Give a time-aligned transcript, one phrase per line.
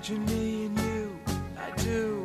[0.00, 1.20] Imagine me and you,
[1.58, 2.24] I do.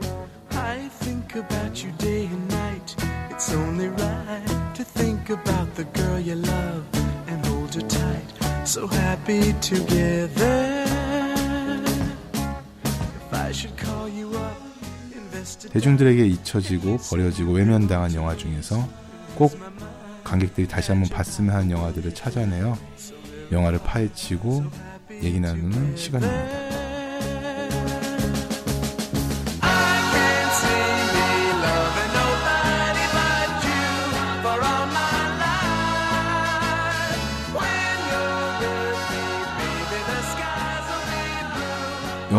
[0.52, 2.96] I think about you day and night.
[3.30, 6.86] It's only right to think about the girl you love
[7.28, 8.66] and hold her tight.
[8.66, 10.86] So happy together.
[13.28, 14.56] If I should call you up.
[15.74, 18.88] 대중들에게 잊혀지고 버려지고 외면당한 영화 중에서
[19.36, 19.52] 꼭
[20.24, 22.78] 관객들이 다시 한번 봤으면 하는 영화들을 찾아내어
[23.52, 24.64] 영화를 파헤치고
[25.22, 26.85] 얘기 나누는 시간입니다.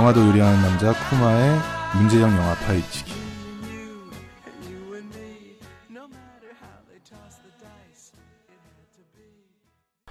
[0.07, 1.59] 영화도 요리하는 남자 쿠마의
[1.97, 3.13] 문제적 영화 파헤치기.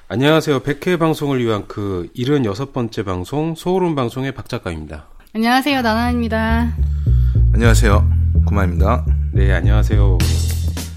[0.10, 0.60] 안녕하세요.
[0.64, 5.08] 100회 방송을 위한 그 76번째 방송 소울음 방송의 박 작가입니다.
[5.34, 6.76] 안녕하세요, 나나입니다.
[7.54, 8.10] 안녕하세요.
[8.48, 9.06] 구마입니다.
[9.32, 10.18] 네, 안녕하세요.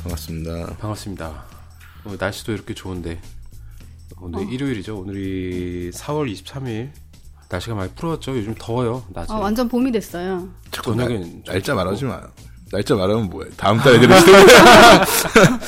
[0.03, 0.77] 반갑습니다.
[0.79, 1.45] 반갑습니다.
[2.05, 3.21] 어, 날씨도 이렇게 좋은데
[4.21, 4.99] 오늘 일요일이죠.
[4.99, 7.08] 오늘이 4월 23일.
[7.49, 8.37] 날씨가 많이 풀었죠.
[8.37, 9.05] 요즘 더워요.
[9.09, 9.33] 낮에.
[9.33, 10.49] 어, 완전 봄이 됐어요.
[10.71, 11.75] 저녁엔 좀 날짜.
[11.75, 12.31] 말하지 마요.
[12.71, 13.51] 날짜 말하면 뭐해?
[13.57, 14.33] 다음 달에 들으시죠.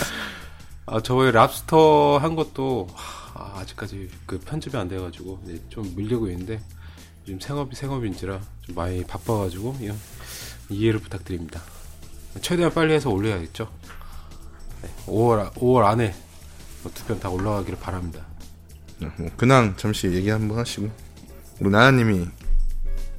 [0.87, 6.61] 아, 저의 랍스터 한 것도 하, 아직까지 그 편집이 안 돼가지고 네, 좀 밀리고 있는데
[7.27, 9.77] 요즘 생업이 생업인지라 좀 많이 바빠가지고
[10.69, 11.63] 이해를 부탁드립니다.
[12.43, 13.69] 최대한 빨리 해서 올려야겠죠.
[14.83, 16.15] 네, 5월 5월 안에
[16.83, 18.27] 뭐두편 다 올라가기를 바랍니다.
[19.17, 20.91] 뭐 근황 잠시 얘기 한번 하시고
[21.61, 22.27] 우리 나나님이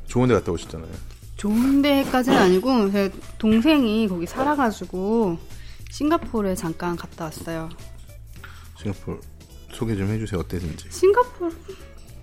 [0.08, 0.90] 좋은 데 갔다 오셨잖아요.
[1.38, 5.38] 좋은 데까지는 아니고, 제 동생이 거기 살아가지고,
[5.90, 7.70] 싱가포르에 잠깐 갔다 왔어요.
[8.82, 9.20] 싱가포르
[9.74, 10.40] 소개 좀 해주세요.
[10.42, 10.88] 어땠는지.
[10.90, 11.52] 싱가포르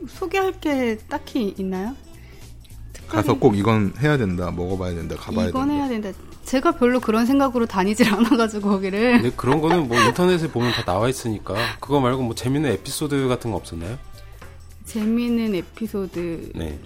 [0.09, 1.97] 소개할 게 딱히 있나요?
[3.09, 4.51] 가서 꼭 이건 해야 된다.
[4.51, 5.17] 먹어봐야 된다.
[5.17, 5.75] 가봐야 이건 된다.
[5.75, 6.13] 해야 되는데,
[6.45, 9.23] 제가 별로 그런 생각으로 다니질 않아가지고, 거기를.
[9.23, 13.51] 근데 그런 거는 뭐 인터넷에 보면 다 나와 있으니까 그거 말고 뭐 재밌는 에피소드 같은
[13.51, 13.99] 거 없었나요?
[14.89, 16.53] 재미있는 에피소드.
[16.55, 16.79] 네.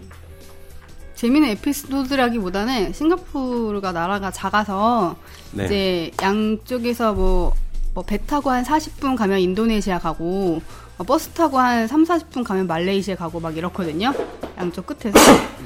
[1.15, 5.17] 재미있는 에피소드라기보다는 싱가포르가 나라가 작아서,
[5.53, 5.65] 네.
[5.67, 7.55] 이제 양쪽에서 뭐,
[7.95, 10.63] 뭐 배 타고 한 40분 가면 인도네시아 가고
[10.99, 14.13] 어, 버스 타고 한 3, 40분 가면 말레이시아 가고 막 이렇거든요.
[14.59, 15.19] 양쪽 끝에서.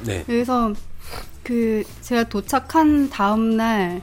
[0.04, 0.24] 네.
[0.26, 0.72] 그래서
[1.42, 4.02] 그 제가 도착한 다음 날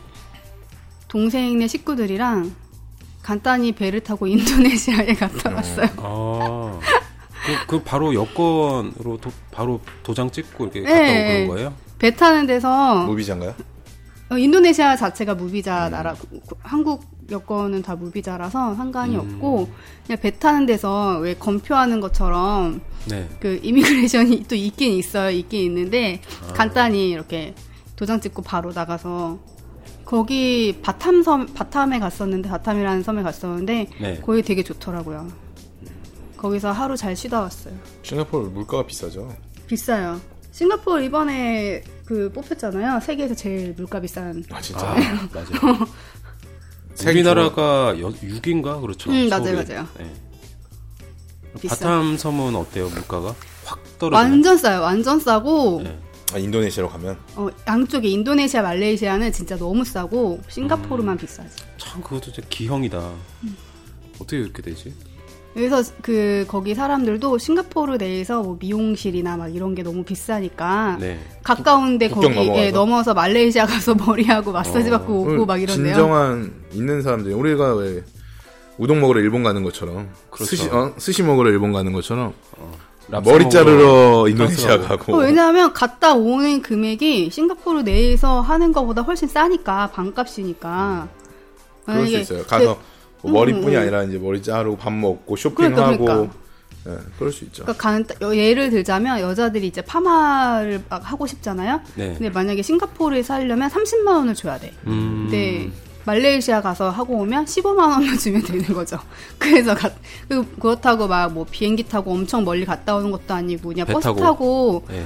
[1.10, 2.56] 동생네 식구들이랑
[3.22, 5.88] 간단히 배를 타고 인도네시아에 갔다 왔어요.
[5.98, 6.80] 아.
[7.46, 10.90] 그, 그 바로 여권으로 도, 바로 도장 찍고 이렇게 네.
[10.90, 11.74] 갔다 오고 그런 거예요?
[12.00, 13.54] 배 타는 데서 무비자인가요?
[14.32, 19.20] 어, 인도네시아 자체가 무비자 나라, 구- 구- 한국 여권은 다 무비자라서 상관이 음.
[19.20, 19.70] 없고
[20.06, 23.28] 그냥 배 타는 데서 왜 검표하는 것처럼 네.
[23.40, 25.30] 그 immigration이 또 있긴 있어요.
[25.30, 26.54] 있긴 있는데 아.
[26.54, 27.54] 간단히 이렇게
[27.96, 29.38] 도장 찍고 바로 나가서
[30.06, 34.22] 거기 바탐 섬 바탐에 갔었는데 바탐이라는 섬에 갔었는데 네.
[34.26, 35.28] 거기 되게 좋더라고요.
[36.44, 37.74] 거기서 하루 잘 쉬다 왔어요.
[38.02, 39.34] 싱가포르 물가가 비싸죠.
[39.66, 40.20] 비싸요.
[40.52, 43.00] 싱가포르 이번에 그 뽑혔잖아요.
[43.00, 44.44] 세계에서 제일 물가 비싼.
[44.52, 44.92] 아 진짜.
[44.92, 44.96] 아,
[45.34, 45.88] 맞아요.
[47.08, 49.10] 우리나라가 6인가 그렇죠.
[49.10, 49.54] 음, 맞아요.
[49.56, 49.88] 맞아요.
[49.98, 50.14] 네.
[51.62, 51.76] 비싸.
[51.78, 52.90] 바탐 섬은 어때요?
[52.90, 53.34] 물가가
[53.64, 54.22] 확 떨어져요.
[54.30, 54.82] 완전 싸요.
[54.82, 55.98] 완전 싸고 네.
[56.34, 61.64] 아 인도네시아로 가면 어, 양쪽에 인도네시아, 말레이시아는 진짜 너무 싸고 싱가포르만 비싸지.
[61.78, 63.00] 참 그것도 진짜 기형이다.
[63.44, 63.58] 음.
[64.16, 64.94] 어떻게 이렇게 되지?
[65.54, 71.20] 그래서 그 거기 사람들도 싱가포르 내에서 뭐 미용실이나 막 이런 게 너무 비싸니까 네.
[71.44, 72.60] 가까운데 거기 넘어가서?
[72.60, 74.98] 예, 넘어서 말레이시아 가서 머리하고 마사지 어.
[74.98, 75.94] 받고 오고 막 이런데요.
[75.94, 78.04] 진정한 있는 사람들이 우리가 왜
[78.80, 80.56] 우동 먹으러 일본 가는 것처럼 그렇죠.
[80.56, 80.94] 스시 어?
[80.98, 82.34] 스시 먹으러 일본 가는 것처럼
[83.10, 89.28] 랍스터 머리 자르러 인도네시아 가고 어, 왜냐하면 갔다 오는 금액이 싱가포르 내에서 하는 것보다 훨씬
[89.28, 91.10] 싸니까 반값이니까.
[91.86, 92.44] 그럴 수 있어요.
[92.46, 92.82] 가서 뭐
[93.24, 93.82] 머리뿐이 음, 음.
[93.82, 95.42] 아니라 이제 머리 자르고 밥 먹고 그러니까,
[95.86, 96.34] 쇼핑하고 그러니까.
[96.88, 97.64] 예, 그럴 수 있죠.
[97.66, 101.80] 그러니까 여- 예를 들자면 여자들이 이제 파마를 막 하고 싶잖아요.
[101.96, 102.14] 네.
[102.14, 104.74] 근데 만약에 싱가포르에 살려면 30만 원을 줘야 돼.
[104.88, 105.30] 음.
[105.30, 105.72] 근데
[106.06, 108.98] 말레이시아 가서 하고 오면 15만 원만 주면 되는 거죠.
[109.40, 109.90] 그래서 가,
[110.28, 114.04] 그 그렇다고 막 뭐 비행기 타고 엄청 멀리 갔다 오는 것도 아니고 그냥 배 버스
[114.04, 114.20] 타고.
[114.20, 115.06] 타고 네.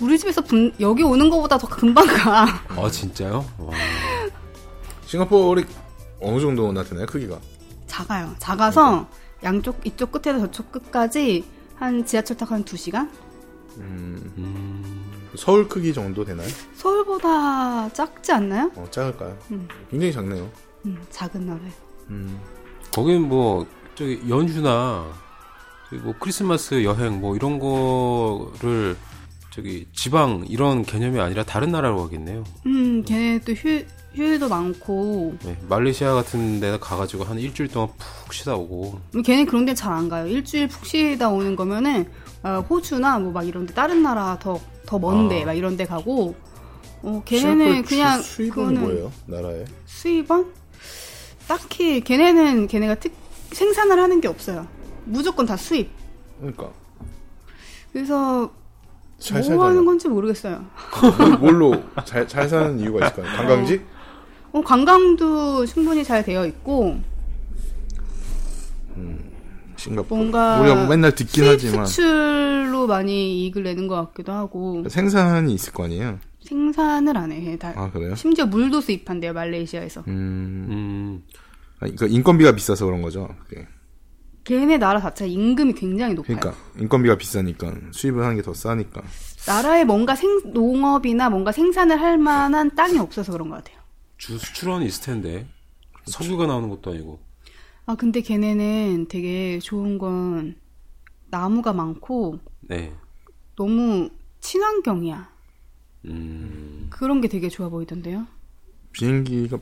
[0.00, 2.46] 우리 집에서 분- 여기 오는 것보다 더 금방 가.
[2.68, 3.42] 아 진짜요?
[3.56, 3.72] 와.
[5.06, 5.64] 싱가포르이
[6.20, 7.38] 어느 정도나 되나요 크기가?
[7.94, 8.34] 작아요.
[8.38, 9.08] 작아서
[9.44, 11.44] 양쪽 이쪽 끝에서 저쪽 끝까지
[11.76, 13.08] 한 지하철 타고 한 2시간?
[13.78, 15.30] 음, 음.
[15.36, 16.48] 서울 크기 정도 되나요?
[16.74, 18.72] 서울보다 작지 않나요?
[18.74, 19.36] 어, 작을까요?
[19.52, 19.68] 음.
[19.90, 20.50] 굉장히 작네요.
[20.86, 21.70] 음, 작은 나라에.
[22.10, 22.40] 음.
[22.92, 23.64] 거긴 뭐
[23.94, 25.12] 저기 연휴나
[25.88, 28.96] 저기 뭐 크리스마스 여행 뭐 이런 거를
[29.50, 32.42] 저기 지방 이런 개념이 아니라 다른 나라로 가겠네요.
[32.66, 38.32] 음, 걔네 또 휴, 휴일도 많고 네, 말레이시아 같은 데 가가지고 한 일주일 동안 푹
[38.32, 40.26] 쉬다 오고 걔네 그런 데 잘 안 가요.
[40.26, 42.06] 일주일 푹 쉬다 오는 거면은
[42.42, 45.46] 어, 호주나 뭐 막 이런 데 다른 나라 더 더 먼데 아.
[45.46, 46.34] 막 이런 데 가고
[47.02, 49.12] 어, 걔네는 그냥 수입은 그거는 뭐예요?
[49.26, 49.64] 나라에?
[49.86, 50.52] 수입원?
[51.48, 53.12] 딱히 걔네는 걔네가 특
[53.52, 54.66] 생산을 하는 게 없어요.
[55.06, 55.90] 무조건 다 수입.
[56.38, 56.68] 그러니까
[57.92, 58.50] 그래서
[59.18, 59.62] 잘 뭐 살잖아요.
[59.62, 60.64] 하는 건지 모르겠어요.
[61.18, 63.36] 뭘- 뭘로 잘, 잘 사는 이유가 있을까요?
[63.36, 63.80] 관광지?
[64.54, 66.96] 어, 관광도 충분히 잘 되어 있고
[69.76, 70.06] 싱가포르.
[70.20, 75.72] 뭔가 우리가 맨날 듣긴 수입 하지만 수출로 많이 이익을 내는 것 같기도 하고 생산이 있을
[75.72, 76.20] 거 아니에요?
[76.40, 77.58] 생산을 안 해.
[77.58, 78.14] 다 아 그래요?
[78.14, 80.04] 심지어 물도 수입한대요 말레이시아에서.
[80.06, 81.22] 음, 음,
[81.80, 83.28] 아니, 그러니까 인건비가 비싸서 그런 거죠.
[83.48, 83.66] 그게.
[84.44, 86.36] 걔네 나라 자체 임금이 굉장히 높아요.
[86.38, 89.02] 그러니까 인건비가 비싸니까 수입을 하는 게 더 싸니까.
[89.48, 93.78] 나라에 뭔가 생 농업이나 뭔가 생산을 할 만한 땅이 없어서 그런 것 같아요.
[94.16, 95.46] 주 수출원이 있을 텐데
[96.06, 97.20] 석유가 나오는 것도 아니고
[97.86, 100.56] 아 근데 걔네는 되게 좋은 건
[101.26, 102.94] 나무가 많고 네,
[103.56, 104.08] 너무
[104.40, 105.34] 친환경이야.
[106.06, 108.26] 음, 그런 게 되게 좋아 보이던데요.
[108.92, 109.58] 비행기가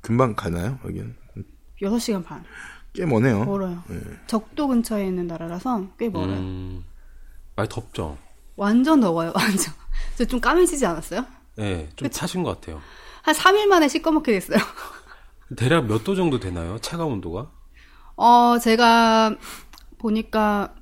[0.00, 0.78] 금방 가나요?
[0.84, 1.16] 여기는
[1.80, 2.42] 6시간 반.
[2.92, 3.44] 꽤 머네요.
[3.44, 3.82] 멀어요.
[4.26, 6.38] 적도 근처에 있는 나라라서 꽤 멀어요.
[6.38, 6.84] 음,
[7.54, 8.18] 많이 덥죠.
[8.56, 9.72] 완전 더워요, 완전.
[10.16, 11.24] 저좀 까매지지 않았어요?
[11.56, 12.80] 네, 좀 타신 것 같아요.
[13.26, 14.58] 한 3일 만에 시꺼멓게 됐어요.
[15.56, 16.78] 대략 몇 도 정도 되나요?
[16.80, 17.50] 체감 온도가?
[18.16, 19.34] 어, 제가
[19.98, 20.74] 보니까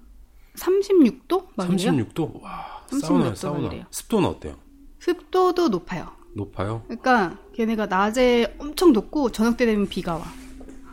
[0.57, 1.47] 36도?
[1.57, 1.77] 맞나요?
[1.77, 2.43] 36도?
[2.43, 3.87] 와, 36 사우나, 도 사우나.
[3.91, 4.57] 습도는 어때요?
[5.01, 6.13] 습도도 높아요.
[6.37, 6.83] 높아요?
[6.87, 10.25] 그러니까 걔네가 낮에 엄청 덥고 저녁 때 되면 비가 와.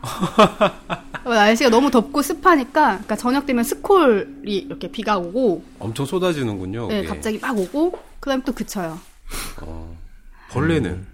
[1.24, 6.88] 어, 날씨가 너무 덥고 습하니까 그러니까 저녁 되면 스콜이 이렇게 비가 오고 엄청 쏟아지는군요.
[6.88, 7.08] 네, 그게.
[7.08, 8.98] 갑자기 막 오고 그다음에 또 그쳐요.
[9.62, 9.96] 어,
[10.50, 11.06] 벌레는?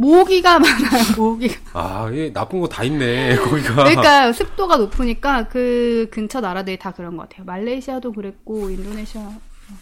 [0.00, 1.02] 모기가 많아요.
[1.16, 1.54] 모기가.
[1.74, 3.74] 아, 이게 나쁜 거 다 있네, 거기가.
[3.74, 7.44] 그러니까 습도가 높으니까 그 근처 나라들이 다 그런 것 같아요.
[7.44, 9.20] 말레이시아도 그랬고 인도네시아.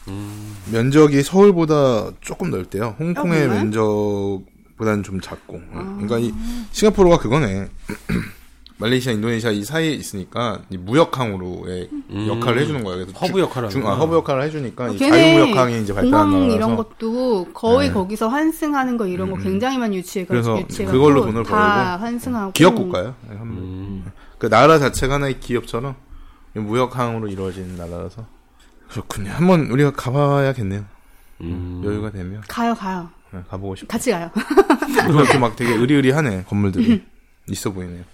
[0.09, 2.97] 음, 면적이 서울보다 조금 넓대요.
[2.99, 3.63] 홍콩의 아, 그래요?
[3.63, 5.61] 면적보다는 좀 작고.
[5.73, 6.33] 그러니까 이
[6.73, 7.69] 싱가포르가 그거네.
[8.81, 12.27] 말레이시아, 인도네시아 이 사이에 있으니까 이 무역항으로의 음.
[12.29, 13.07] 역할을 해주는 거예요.
[13.07, 13.95] 그래서 허브 역할을 중, 아.
[13.97, 17.95] 허브 역할을 해주니까 이 걔네 자유무역항이 이제 발달한 나라라서 이런 것도 거의 네.
[17.95, 21.51] 거기서 환승하는 거 이런 거 굉장히 많이 유치해가 그래서 유치해가지고 그걸로 돈을 다
[21.99, 23.15] 벌고 환승하고 기업 국가예요.
[23.29, 23.35] 네.
[23.37, 24.05] 음,
[24.39, 25.97] 그 나라 자체가 하나의 기업처럼
[26.55, 28.27] 무역항으로 이루어진 나라라서
[28.89, 29.31] 그렇군요.
[29.33, 30.85] 한번 우리가 가봐야겠네요.
[31.41, 31.83] 음.
[31.85, 33.09] 여유가 되면 가요 가요.
[33.33, 33.89] 네, 가보고 싶어.
[33.89, 34.31] 같이 가요.
[35.07, 37.05] 그렇게 막 되게 의리의리하네 건물들이
[37.51, 38.05] 있어 보이네요.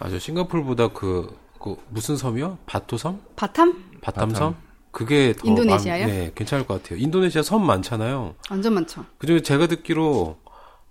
[0.00, 2.58] 아, 저 싱가폴보다 그, 그, 무슨 섬이요?
[2.66, 3.20] 바토섬?
[3.36, 4.56] 바탐 바탐섬?
[4.90, 5.46] 그게 더.
[5.46, 6.06] 인도네시아요?
[6.06, 6.98] 많- 네, 괜찮을 것 같아요.
[6.98, 8.34] 인도네시아 섬 많잖아요.
[8.50, 9.04] 완전 많죠.
[9.18, 10.36] 그중에 제가 듣기로,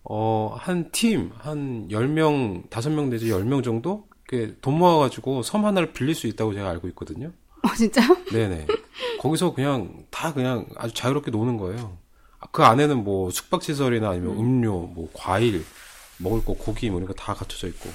[0.03, 4.07] 어, 한 팀, 한 10명, 5명 내지 10명 정도?
[4.27, 7.31] 그돈 모아가지고 섬 하나를 빌릴 수 있다고 제가 알고 있거든요.
[7.63, 8.15] 어 진짜요?
[8.31, 8.67] 네네.
[9.19, 11.97] 거기서 그냥 다 그냥 아주 자유롭게 노는 거예요.
[12.51, 15.65] 그 안에는 뭐 숙박시설이나 아니면 음 료, 뭐 과일,
[16.19, 17.89] 먹을 거, 고기 뭐 이런 거 다 갖춰져 있고.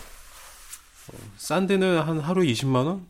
[1.12, 3.06] 어, 싼 데는 한 하루에 20만 원?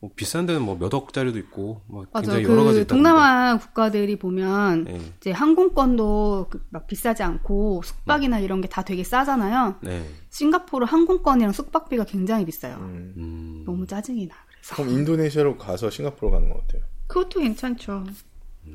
[0.00, 2.04] 뭐 비싼 데는 뭐 몇 억짜리도 있고, 뭐.
[2.14, 2.94] 굉장히 여러 가지 그 있다.
[2.94, 5.00] 동남아 국가들이 보면 네.
[5.20, 9.76] 이제 항공권도 그 막 비싸지 않고 숙박이나 이런 게 다 되게 싸잖아요.
[9.82, 10.08] 네.
[10.30, 12.76] 싱가포르 항공권이랑 숙박비가 굉장히 비싸요.
[12.80, 13.62] 음.
[13.66, 14.36] 너무 짜증이 나.
[14.60, 16.82] 그래서 그럼 인도네시아로 가서 싱가포르 가는 것 같아요.
[17.08, 18.04] 그것도 괜찮죠.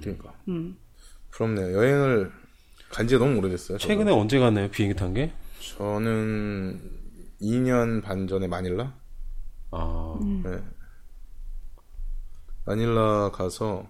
[0.01, 0.75] 그러니까 음.
[1.32, 1.72] 부럽네요.
[1.74, 2.32] 여행을
[2.89, 3.78] 간 지가 너무 오래됐어요.
[3.78, 4.70] 최근에 언제 갔나요?
[4.70, 5.32] 비행기 탄 게?
[5.78, 6.82] 저는
[7.44, 8.96] 2년 반 전에 마닐라?
[9.72, 10.42] 아, 음.
[10.46, 10.64] 네.
[12.66, 13.86] 마닐라 가서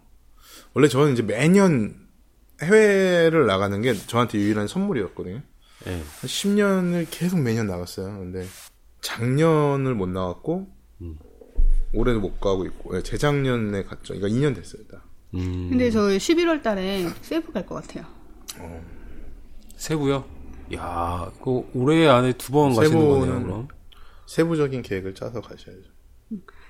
[0.74, 2.08] 원래 저는 이제 매년
[2.62, 5.42] 해외를 나가는 게 저한테 유일한 선물이었거든요.
[5.88, 5.92] 예.
[5.92, 8.08] 한 10년을 계속 매년 나갔어요.
[8.18, 8.46] 근데
[9.02, 10.68] 작년을 못 나갔고
[11.02, 11.18] 음.
[11.94, 14.16] 올해도 못 가고 있고 예, 재작년에 갔죠.
[14.16, 14.82] 그러니까 2년 됐어요.
[14.88, 15.04] 다.
[15.36, 15.68] 음.
[15.70, 18.06] 근데 저 11월 달에 세부 갈 것 같아요.
[19.76, 20.26] 세부요?
[20.76, 23.68] 야, 그 올해 안에 두 번 가시는 거네요, 그럼.
[24.28, 25.84] 세부적인 계획을 짜서 가셔야죠.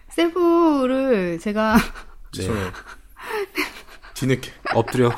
[0.10, 1.78] 세부를 제가
[2.32, 2.72] 죄송해요.
[4.16, 4.52] 뒤늦게.
[4.76, 5.12] 엎드려.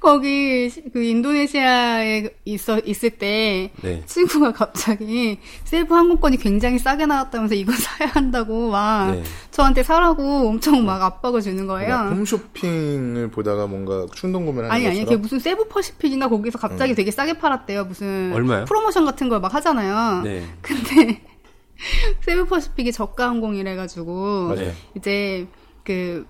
[0.00, 4.02] 거기 시- 그 인도네시아에 있어 있을 때 네.
[4.06, 9.22] 친구가 갑자기 세부 항공권이 굉장히 싸게 나왔다면서 이거 사야 한다고 막 네.
[9.50, 11.94] 저한테 사라고 엄청 막 압박을 주는 막 거예요.
[12.14, 16.94] 홈쇼핑을 보다가 뭔가 충동 구매를 하는 아니 아니 그게 것처럼 무슨 세부 퍼시픽인가 거기서 갑자기
[16.94, 17.84] 되게 싸게 팔았대요.
[17.84, 18.64] 무슨 얼마요?
[18.66, 20.22] 프로모션 같은 걸 막 하잖아요.
[20.22, 20.44] 네.
[20.62, 21.20] 근데
[22.24, 24.70] 세부 퍼시픽이 저가 항공이래 가지고 맞아요.
[24.96, 25.46] 이제
[25.84, 26.24] 그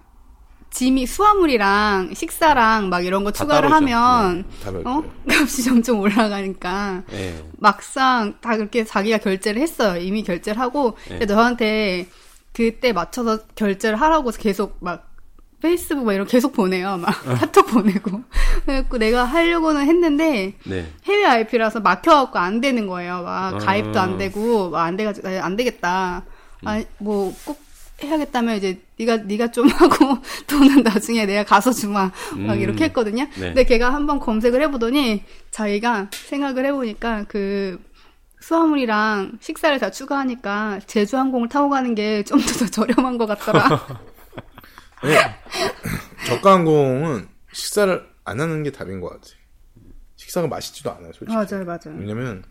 [0.73, 3.71] 짐이 수화물이랑 식사랑 막 이런 거다 추가를.
[3.73, 4.88] 하면 다 별도예요.
[4.99, 7.45] 어 값이 점점 올라가니까 예.
[7.59, 10.00] 막상 다 그렇게 자기가 결제를 했어요.
[10.00, 11.19] 이미 결제를 하고 네.
[11.19, 12.07] 근데 저한테
[12.55, 15.11] 그때 맞춰서 결제를 하라고 계속 막
[15.61, 16.97] 페이스북 막 이런 거 계속 보내요.
[16.97, 18.23] 막 카톡 보내고
[18.64, 20.91] 그래갖고 내가 하려고는 했는데 네.
[21.05, 23.23] 해외 IP라서 막혀갖고 안 되는 거예요.
[23.23, 23.59] 막 아.
[23.59, 26.25] 가입도 안 되고 막 안 돼가지고 아, 안 되겠다.
[26.64, 27.61] 아뭐 꼭
[28.02, 32.61] 해야겠다면 이제 네가 네가 좀 하고 돈은 나중에 내가 가서 주마 막 음.
[32.61, 33.25] 이렇게 했거든요.
[33.35, 33.41] 네.
[33.49, 37.79] 근데 걔가 한번 검색을 해보더니 자기가 생각을 해보니까 그
[38.41, 43.87] 수화물이랑 식사를 다 추가하니까 제주항공을 타고 가는 게 좀 더 저렴한 것 같더라.
[45.05, 45.19] 네.
[46.27, 49.29] 저가항공은 식사를 안 하는 게 답인 것 같아.
[50.17, 51.35] 식사가 맛있지도 않아요, 솔직히.
[51.35, 51.99] 맞아요, 맞아요.
[51.99, 52.45] 왜냐면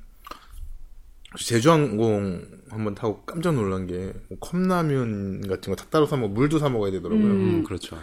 [1.37, 6.91] 제주항공 한번 타고 깜짝 놀란 게뭐 컵라면 같은 거다 따로 사 먹고 물도 사 먹어야
[6.91, 7.25] 되더라고요.
[7.25, 7.97] 음, 그렇죠.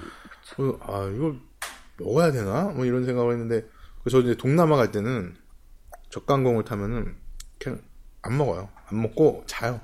[0.56, 1.34] 그래서 아 이거
[1.98, 2.64] 먹어야 되나?
[2.64, 3.66] 뭐 이런 생각을 했는데
[4.02, 5.34] 그래서 이제 동남아 갈 때는
[6.10, 7.16] 저가항공을 타면은
[7.58, 7.80] 그냥
[8.22, 8.68] 안 먹어요.
[8.86, 9.80] 안 먹고 자요.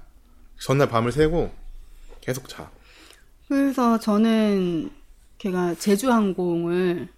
[0.59, 1.53] 전날 밤을 새고
[2.21, 2.71] 계속 자.
[3.49, 4.91] 그래서 저는
[5.39, 7.09] 걔가 제주항공을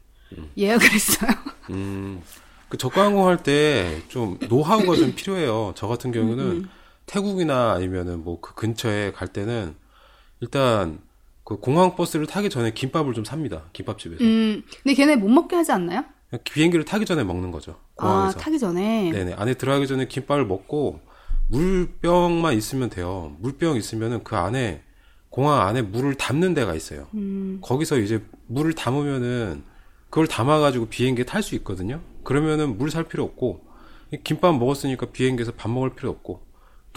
[0.58, 1.30] 예약을 했어요.
[1.70, 2.20] 음,
[2.68, 5.72] 그 저가항공 할 때 좀 노하우가 좀 필요해요.
[5.76, 6.68] 저 같은 경우는 음,
[7.06, 9.74] 태국이나 아니면은 뭐 그 근처에 갈 때는
[10.40, 11.00] 일단
[11.44, 13.64] 그 공항 버스를 타기 전에 김밥을 좀 삽니다.
[13.72, 14.22] 김밥집에서.
[14.24, 16.04] 음, 근데 걔네 못 먹게 하지 않나요?
[16.44, 17.72] 비행기를 타기 전에 먹는 거죠.
[17.98, 18.38] 아, 공항에서.
[18.38, 19.10] 타기 전에.
[19.12, 19.34] 네네.
[19.34, 21.00] 안에 들어가기 전에 김밥을 먹고
[21.48, 23.36] 물병만 있으면 돼요.
[23.38, 24.82] 물병 있으면은 그 안에
[25.30, 27.06] 공항 안에 물을 담는 데가 있어요.
[27.14, 29.62] 음, 거기서 이제 물을 담으면은
[30.10, 32.00] 그걸 담아가지고 비행기에 탈 수 있거든요.
[32.24, 33.64] 그러면은 물 살 필요 없고
[34.12, 36.40] 이 김밥 먹었으니까 비행기에서 밥 먹을 필요 없고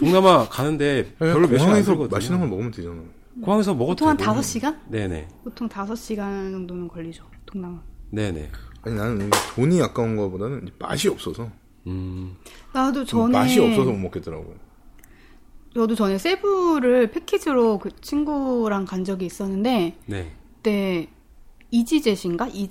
[0.00, 2.08] 동남아 가는데 별로 몇 시간 안 걸거든요.
[2.08, 3.02] 맛있는 걸 먹으면 되잖아.
[3.42, 4.32] 공항에서 먹어도 보통 한 되고.
[4.32, 4.78] 5시간?
[4.88, 5.28] 네네.
[5.44, 7.24] 보통 5시간 정도는 걸리죠.
[7.44, 7.82] 동남아.
[8.10, 8.50] 네네.
[8.82, 11.50] 아니 나는 돈이 아까운 거보다는 맛이 없어서
[11.86, 12.36] 음.
[12.72, 14.54] 나도 전에 맛이 없어서 못 먹겠더라고.
[15.74, 20.32] 저도 전에 세부를 패키지로 그 친구랑 간 적이 있었는데 네.
[20.56, 21.08] 그때
[21.70, 22.68] 이지젯인가 이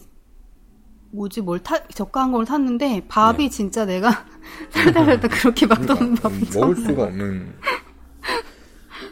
[1.12, 3.50] 뭐지 뭘 타, 저가항공을 탔는데 밥이 네.
[3.50, 4.26] 진짜 내가
[4.72, 7.54] 살다 살다 그렇게 맛없는 밥 음, 먹을 수가 없는.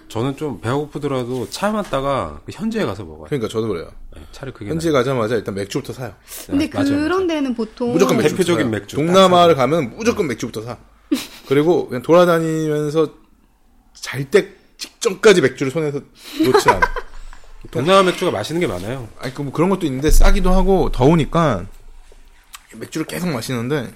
[0.10, 3.26] 저는 좀 배가 고프더라도 참았다가 그 현지에 가서 먹어요.
[3.26, 3.90] 그러니까 저도 그래요.
[4.16, 6.08] 네, 차라리 그게 현지 가자마자 일단 맥주부터 사요.
[6.08, 6.16] 나아요.
[6.48, 7.28] 근데 네, 맞아요, 그런 맞아요.
[7.28, 8.30] 데는 보통 무조건 맥주.
[8.32, 8.96] 대표적인 맥주.
[8.96, 10.78] 동남아를 가면 무조건 맥주부터 사.
[11.48, 13.10] 그리고 그냥 돌아다니면서
[13.94, 16.00] 잘 때 직전까지 맥주를 손에서
[16.44, 16.80] 놓지 않아.
[17.72, 19.10] 동남아 맥주가 맛있는 게 많아요.
[19.20, 21.66] 아니 그 뭐 그런 것도 있는데 싸기도 하고 더우니까
[22.76, 23.94] 맥주를 계속 마시는데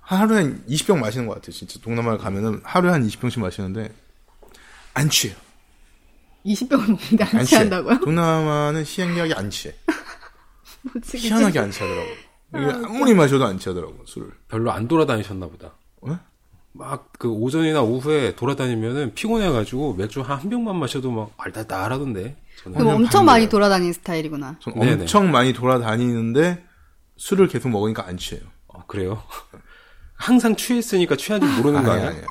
[0.00, 1.52] 하루에 한 20병 마시는 것 같아요.
[1.52, 3.90] 진짜 동남아를 가면은 하루에 한 20병씩 마시는데
[4.94, 5.36] 안 취해요.
[6.44, 7.44] 20병을 먹는데 안 안.
[7.44, 8.00] 취한다고요?
[8.00, 9.74] 동남아는 시행력이 안 취해.
[10.82, 12.08] 뭐지, 희한하게 안 취하더라고.
[12.56, 14.30] 이게 아무리 마셔도 안 취하더라고 술을.
[14.48, 15.72] 별로 안 돌아다니셨나 보다.
[16.02, 16.18] 어?
[16.72, 22.36] 막그 오전이나 오후에 돌아다니면은 피곤해가지고 맥주 한, 한 병만 마셔도 막 알달달하던데.
[22.62, 23.48] 저는 그럼 엄청 많이.
[23.48, 24.56] 돌아다니는 스타일이구나.
[24.60, 24.92] 전 네네.
[25.02, 26.64] 엄청 많이 돌아다니는데
[27.16, 28.44] 술을 계속 먹으니까 안 취해요.
[28.72, 29.22] 아, 그래요?
[30.14, 32.08] 항상 취했으니까 취한지 모르는 거 아니, 아니야?
[32.08, 32.26] 아니, 아니.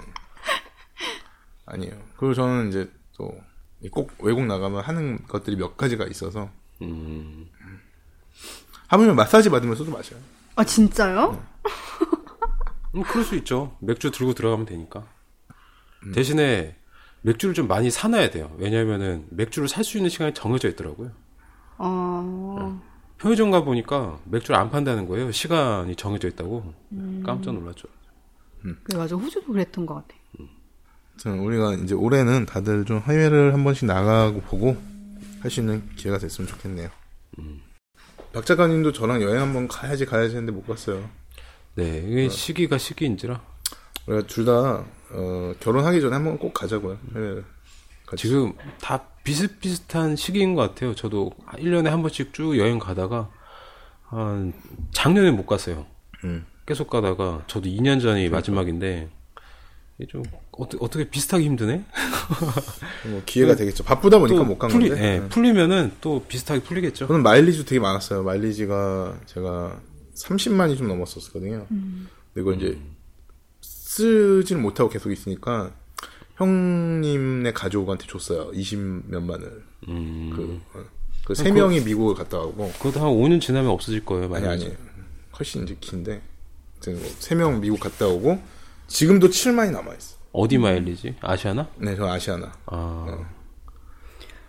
[1.65, 2.01] 아니에요.
[2.17, 3.31] 그리고 저는 이제 또
[3.91, 6.49] 꼭 외국 나가면 하는 것들이 몇 가지가 있어서
[6.81, 7.49] 음,
[8.87, 10.19] 하물며 마사지 받으면서도 마셔요.
[10.55, 11.43] 아 진짜요?
[12.95, 13.75] 음, 그럴 수 있죠.
[13.81, 15.05] 맥주 들고 들어가면 되니까.
[16.13, 16.77] 대신에
[17.21, 18.53] 맥주를 좀 많이 사놔야 돼요.
[18.57, 21.11] 왜냐면은 맥주를 살 수 있는 시간이 정해져 있더라고요.
[21.77, 22.81] 어...
[23.23, 25.31] 편의점 가 보니까 맥주를 안 판다는 거예요.
[25.31, 26.73] 시간이 정해져 있다고.
[26.91, 27.23] 음.
[27.25, 27.87] 깜짝 놀랐죠.
[28.61, 30.07] 그래 맞아 호주도 그랬던 것 같아.
[31.13, 34.75] 아무튼 우리가 이제 올해는 다들 좀 해외를 한 번씩 나가고 보고
[35.41, 36.89] 할 수 있는 기회가 됐으면 좋겠네요.
[38.33, 41.09] 박 작가님도 저랑 여행 한번 가야지 가야지 했는데 못 갔어요.
[41.75, 43.41] 네, 이게 시기가 시기인지라.
[44.07, 46.97] 우리가 둘다 어, 결혼하기 전에 한번 꼭 가자고요.
[47.15, 47.45] 해외를.
[48.05, 48.27] 같이.
[48.27, 50.95] 지금 다 비슷비슷한 시기인 것 같아요.
[50.95, 53.29] 저도 1년에 한 번씩 쭉 여행 가다가,
[54.03, 54.53] 한,
[54.91, 55.85] 작년에 못 갔어요.
[56.23, 56.45] 음.
[56.65, 59.09] 계속 가다가, 저도 2년 전이 마지막인데,
[59.97, 61.83] 이게 좀, 어떻게, 어떻게 비슷하게 힘드네?
[63.09, 63.83] 뭐 기회가 되겠죠.
[63.83, 65.03] 바쁘다 보니까 못 간 풀리, 건데.
[65.05, 65.29] 예, 네.
[65.29, 67.07] 풀리면은 또 비슷하게 풀리겠죠.
[67.07, 68.23] 저는 마일리지 되게 많았어요.
[68.23, 69.79] 마일리지가 제가
[70.15, 71.65] 30만이 좀 넘었었거든요.
[71.69, 72.77] 근데 이걸 이제
[73.61, 75.71] 쓰지는 못하고 계속 있으니까
[76.37, 78.51] 형님네 가족한테 줬어요.
[78.53, 79.63] 20 몇만을.
[79.89, 80.83] 음, 그, 어,
[81.25, 82.71] 그세 명이 미국을 갔다 오고.
[82.79, 84.65] 그것도 한 5년 지나면 없어질 거예요, 아니, 많이.
[84.65, 84.73] 아니.
[85.37, 86.21] 훨씬 이제 긴데.
[87.19, 88.39] 세 명 미국 갔다 오고.
[88.87, 90.17] 지금도 7만이 남아있어.
[90.33, 91.15] 어디 마일리지?
[91.21, 91.67] 아시아나?
[91.77, 92.51] 네, 저 아시아나.
[92.65, 93.25] 아,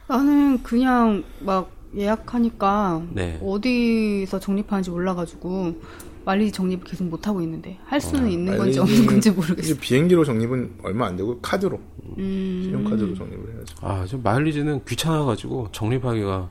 [0.08, 3.38] 나는 그냥 막 예약하니까 네.
[3.42, 5.80] 어디서 적립하는지 몰라가지고
[6.25, 9.73] 마일리지 적립을 계속 못 하고 있는데 할 수는 있는 건지 없는 건지 모르겠어요.
[9.73, 11.81] 이제 비행기로 적립은 얼마 안 되고 카드로
[12.19, 12.61] 음.
[12.64, 13.76] 신용카드로 적립을 해야죠.
[13.81, 16.50] 아, 저 마일리지는 귀찮아가지고 적립하기가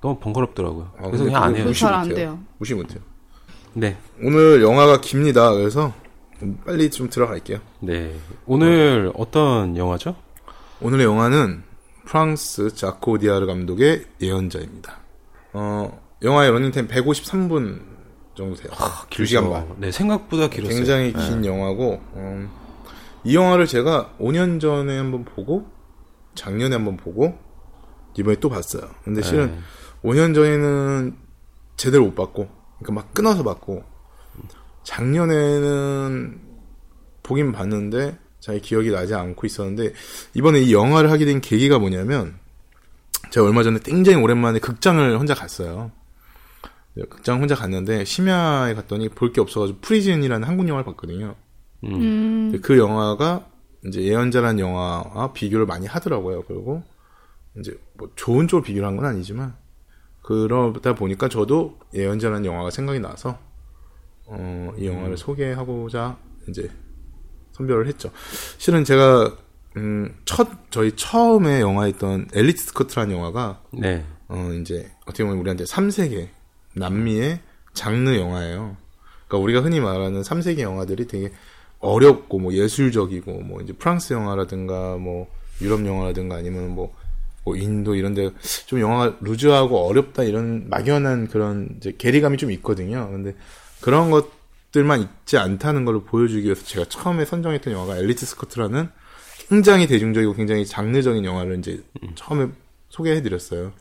[0.00, 0.92] 너무 번거롭더라고요.
[0.98, 1.64] 아, 그래서 그냥 안 해요.
[1.66, 2.08] 무시 잘안.
[2.08, 2.38] 돼요.
[2.58, 3.00] 무시 못해요.
[3.74, 3.96] 네.
[4.22, 5.52] 오늘 영화가 깁니다.
[5.52, 5.92] 그래서
[6.64, 7.58] 빨리 좀 들어갈게요.
[7.80, 8.14] 네.
[8.46, 10.16] 오늘 어떤 영화죠?
[10.80, 11.62] 오늘의 영화는
[12.06, 14.96] 프랑스 자코 디아르 감독의 예언자입니다.
[15.52, 17.80] 어, 영화의 러닝타임 153분
[18.34, 18.72] 정도 돼요.
[18.76, 19.66] 아, 2시간 반.
[19.78, 20.74] 네, 생각보다 길었어요.
[20.74, 21.28] 굉장히 네.
[21.28, 22.50] 긴 영화고, 음,
[23.24, 25.66] 이 영화를 제가 5년 전에 한번 보고,
[26.34, 27.38] 작년에 한번 보고,
[28.16, 28.82] 이번에 또 봤어요.
[29.04, 29.58] 근데 실은 네.
[30.02, 31.16] 5년 전에는
[31.76, 33.84] 제대로 못 봤고, 그러니까 막 끊어서 봤고,
[34.84, 36.40] 작년에는
[37.22, 39.92] 보긴 봤는데, 잘 기억이 나지 않고 있었는데,
[40.34, 42.38] 이번에 이 영화를 하게 된 계기가 뭐냐면,
[43.30, 45.92] 제가 얼마 전에 굉장히 오랜만에 극장을 혼자 갔어요.
[47.00, 51.34] 네, 극장 혼자 갔는데, 심야에 갔더니 볼 게 없어가지고 프리즌이라는 한국 영화를 봤거든요.
[51.84, 52.50] 음.
[52.50, 53.46] 근데 그 영화가
[53.86, 56.42] 이제 예언자라는 영화와 비교를 많이 하더라고요.
[56.46, 56.82] 그리고
[57.58, 59.54] 이제 뭐 좋은 쪽으로 비교를 한 건 아니지만
[60.22, 63.38] 그러다 보니까 저도 예언자라는 영화가 생각이 나서
[64.26, 66.70] 어, 이 영화를 소개하고자 이제
[67.52, 68.10] 선별을 했죠.
[68.58, 69.34] 실은 제가
[69.78, 74.04] 음, 첫 저희 처음에 영화했던 엘리트 스커트라는 영화가 네.
[74.28, 76.28] 어, 이제, 어떻게 보면 우리한테 3세계,
[76.74, 77.40] 남미의
[77.72, 78.76] 장르 영화예요.
[79.26, 81.32] 그러니까 우리가 흔히 말하는 3세계 영화들이 되게
[81.78, 85.28] 어렵고, 뭐 예술적이고, 뭐 이제 프랑스 영화라든가, 뭐
[85.60, 86.94] 유럽 영화라든가 아니면 뭐,
[87.44, 88.30] 뭐 인도 이런데
[88.66, 93.08] 좀 영화가 루즈하고 어렵다 이런 막연한 그런 이제 괴리감이 좀 있거든요.
[93.10, 93.34] 근데
[93.80, 98.90] 그런 것들만 있지 않다는 걸 보여주기 위해서 제가 처음에 선정했던 영화가 엘리트 스커트라는
[99.48, 101.82] 굉장히 대중적이고 굉장히 장르적인 영화를 이제
[102.14, 102.48] 처음에
[102.90, 103.72] 소개해드렸어요.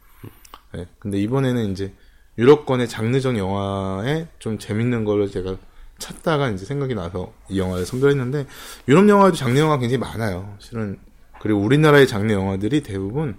[0.74, 1.94] 네, 근데 이번에는 이제
[2.40, 5.58] 유럽권의 장르적 영화에 좀 재밌는 거를 제가
[5.98, 8.48] 찾다가 이제 생각이 나서 이 영화를 선별했는데
[8.88, 10.56] 유럽 영화도 장르 영화 가 굉장히 많아요.
[10.60, 10.98] 실은
[11.42, 13.36] 그리고 우리나라의 장르 영화들이 대부분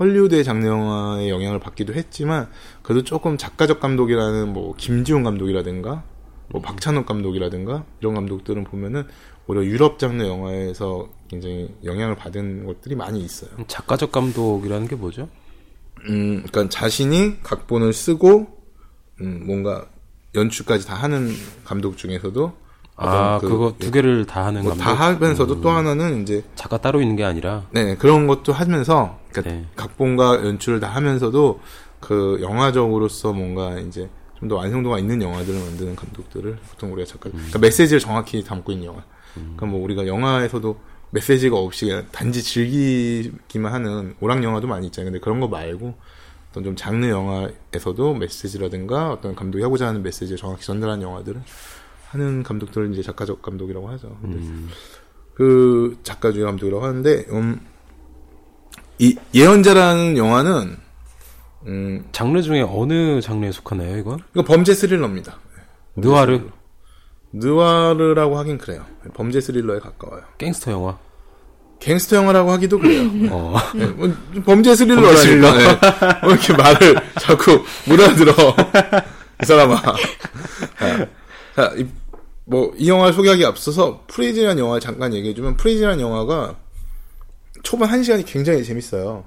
[0.00, 2.48] 헐리우드의 장르 영화의 영향을 받기도 했지만
[2.82, 6.04] 그래도 조금 작가적 감독이라는 뭐 김지훈 감독이라든가
[6.48, 9.06] 뭐 박찬욱 감독이라든가 이런 감독들은 보면은
[9.46, 13.50] 오히려 유럽 장르 영화에서 굉장히 영향을 받은 것들이 많이 있어요.
[13.66, 15.28] 작가적 감독이라는 게 뭐죠?
[16.08, 18.46] 음, 그러니까 자신이 각본을 쓰고
[19.20, 19.86] 음, 뭔가
[20.34, 21.32] 연출까지 다 하는
[21.64, 22.52] 감독 중에서도
[22.96, 24.84] 아, 그- 그거 두 개를 다 하는 뭐 감독.
[24.84, 29.54] 다 하면서도 또 하나는 이제 작가 따로 있는 게 아니라 네 그런 것도 하면서 그러니까
[29.54, 29.66] 네.
[29.76, 31.60] 각본과 연출을 다 하면서도
[32.00, 34.08] 그 영화적으로서 뭔가 이제
[34.38, 38.86] 좀 더 완성도가 있는 영화들을 만드는 감독들을 보통 우리가 작가 그러니까 메시지를 정확히 담고 있는
[38.86, 39.02] 영화.
[39.34, 40.78] 그러니까 뭐 우리가 영화에서도
[41.10, 45.12] 메시지가 없이 그냥 단지 즐기기만 하는 오락 영화도 많이 있잖아요.
[45.12, 45.94] 근데 그런 거 말고
[46.50, 51.40] 어떤 좀 장르 영화에서도 메시지라든가 어떤 감독이 하고자 하는 메시지를 정확히 전달하는 영화들을
[52.08, 54.16] 하는 감독들을 이제 작가적 감독이라고 하죠.
[54.22, 54.38] 근데
[55.34, 57.60] 그 작가 중에 감독이라고 하는데 음,
[58.98, 60.76] 이 예언자라는 영화는
[61.66, 64.20] 음, 장르 중에 어느 장르에 속하나요, 이건?
[64.32, 65.38] 이거 범죄 스릴러입니다.
[65.96, 66.48] 느와르,
[67.32, 68.84] 느와르라고 하긴 그래요.
[69.14, 70.22] 범죄 스릴러에 가까워요.
[70.38, 70.98] 갱스터 영화.
[71.80, 73.02] 갱스터 영화라고 하기도 그래요.
[73.30, 73.56] 어.
[73.74, 74.12] 네, 뭐,
[74.44, 75.58] 범죄 스릴러라니까.
[75.58, 76.20] 네.
[76.22, 78.32] 뭐 이렇게 말을 자꾸 못 알아들어.
[79.42, 79.80] 이 사람아.
[79.80, 81.08] 자,
[81.54, 81.86] 자, 이,
[82.44, 86.56] 뭐, 이 영화를 소개하기 앞서서 프리즌이라는 영화 잠깐 얘기해주면 프리즌이라는 영화가
[87.62, 89.24] 초반 한 시간이 굉장히 재밌어요.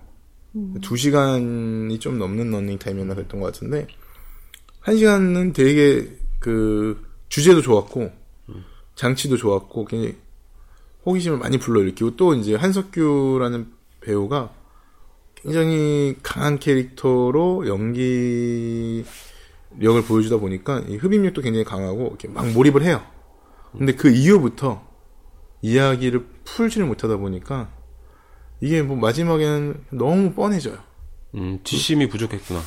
[0.81, 3.87] 두 시간이 좀 넘는 러닝타임이었나 그랬던 것 같은데,
[4.81, 6.09] 한 시간은 되게
[6.39, 7.01] 그
[7.31, 8.11] 주제도 좋았고,
[8.95, 10.17] 장치도 좋았고, 굉장히
[11.05, 14.53] 호기심을 많이 불러일으키고 또 이제 한석규라는 배우가
[15.35, 19.05] 굉장히 강한 캐릭터로 연기력을
[20.07, 23.01] 보여주다 보니까 이 흡입력도 굉장히 강하고 이렇게 막 몰입을 해요.
[23.71, 24.85] 근데 그 이후부터
[25.61, 27.71] 이야기를 풀지를 못하다 보니까
[28.59, 30.77] 이게 뭐 마지막에는 너무 뻔해져요.
[31.35, 32.59] 음, 뒷심이 부족했구나.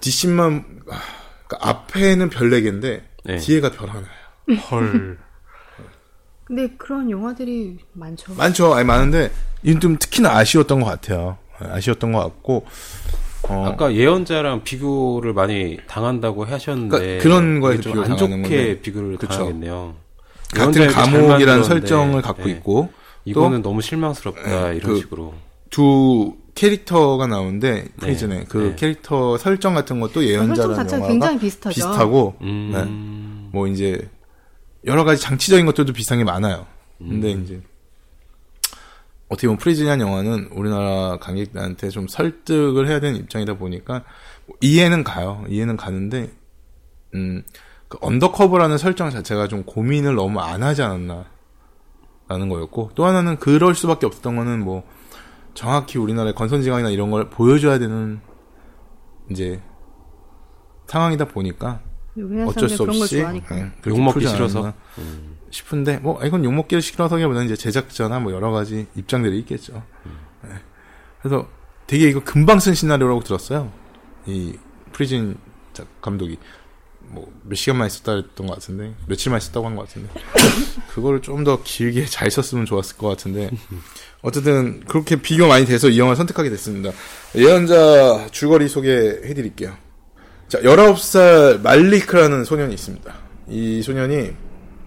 [0.00, 1.00] 뒷심만 아,
[1.46, 3.36] 그러니까 앞에는 별 4개인데 네.
[3.36, 4.60] 뒤에가 별 하나예요.
[4.70, 5.18] 헐.
[6.44, 8.34] 근데 그런 영화들이 많죠.
[8.34, 8.72] 많죠.
[8.74, 9.30] 아니 많은데
[9.62, 11.36] 이건 좀 특히나 아쉬웠던 것 같아요.
[11.58, 12.64] 아쉬웠던 것 같고
[13.50, 18.42] 어, 아까 예언자랑 비교를 많이 당한다고 하셨는데 그러니까 그런 거에서 이게 좀 비교를 안 당하는
[18.44, 18.80] 좋게 건데.
[18.80, 19.32] 비교를 그쵸.
[19.34, 19.94] 당하겠네요.
[20.54, 22.50] 같은 감옥이라는 설정을 갖고 네.
[22.52, 22.90] 있고
[23.26, 25.34] 이거는 너무 실망스럽다 네, 이런 그- 식으로.
[25.68, 28.74] 두 캐릭터가 나오는데 프리즌에 그 네.
[28.74, 31.74] 캐릭터 설정 같은 것도 설정 예언자라는 자체가 영화가 굉장히 비슷하죠.
[31.74, 32.70] 비슷하고 음.
[32.74, 33.50] 네.
[33.56, 34.10] 뭐 이제
[34.84, 36.66] 여러 가지 장치적인 것들도 비슷한 게 많아요.
[36.98, 37.44] 근데 음.
[37.44, 37.60] 이제
[39.28, 44.02] 어떻게 보면 프리즌이라는 영화는 우리나라 관객들한테 좀 설득을 해야 되는 입장이다 보니까
[44.60, 45.44] 이해는 가요.
[45.48, 46.32] 이해는 가는데
[47.14, 47.44] 음,
[47.86, 51.24] 그 undercover라는 설정 자체가 좀 고민을 너무 안 하지 않았나
[52.26, 54.82] 라는 거였고 또 하나는 그럴 수밖에 없었던 거는 뭐
[55.54, 58.20] 정확히 우리나라의 권선징악이나 이런 걸 보여줘야 되는
[59.30, 59.60] 이제
[60.86, 61.80] 상황이다 보니까
[62.16, 63.56] 우리나라 어쩔 수 없이 좋아하니까.
[63.58, 64.72] 예, 그렇게 욕먹기 싫어서?
[65.50, 69.82] 싶은데 뭐 이건 욕먹기 싫어서기보다는 이제 제작자나 뭐 여러 가지 입장들이 있겠죠.
[70.46, 70.50] 예.
[71.22, 71.48] 그래서
[71.86, 73.72] 되게 이거 금방 쓴 시나리오라고 들었어요.
[74.26, 74.56] 이
[74.92, 75.36] 프리즌
[75.72, 76.38] 작- 감독이
[77.00, 80.10] 뭐 몇 시간만 있었다 했던 것 같은데 며칠만 있었다고 한 것 같은데
[80.92, 83.48] 그거를 좀 더 길게 잘 썼으면 좋았을 것 같은데
[84.22, 86.90] 어쨌든 그렇게 비교 많이 돼서 이 영화를 선택하게 됐습니다.
[87.34, 89.76] 예언자 줄거리 소개해드릴게요.
[90.48, 93.14] 자, 19살 말리크라는 소년이 있습니다.
[93.48, 94.32] 이 소년이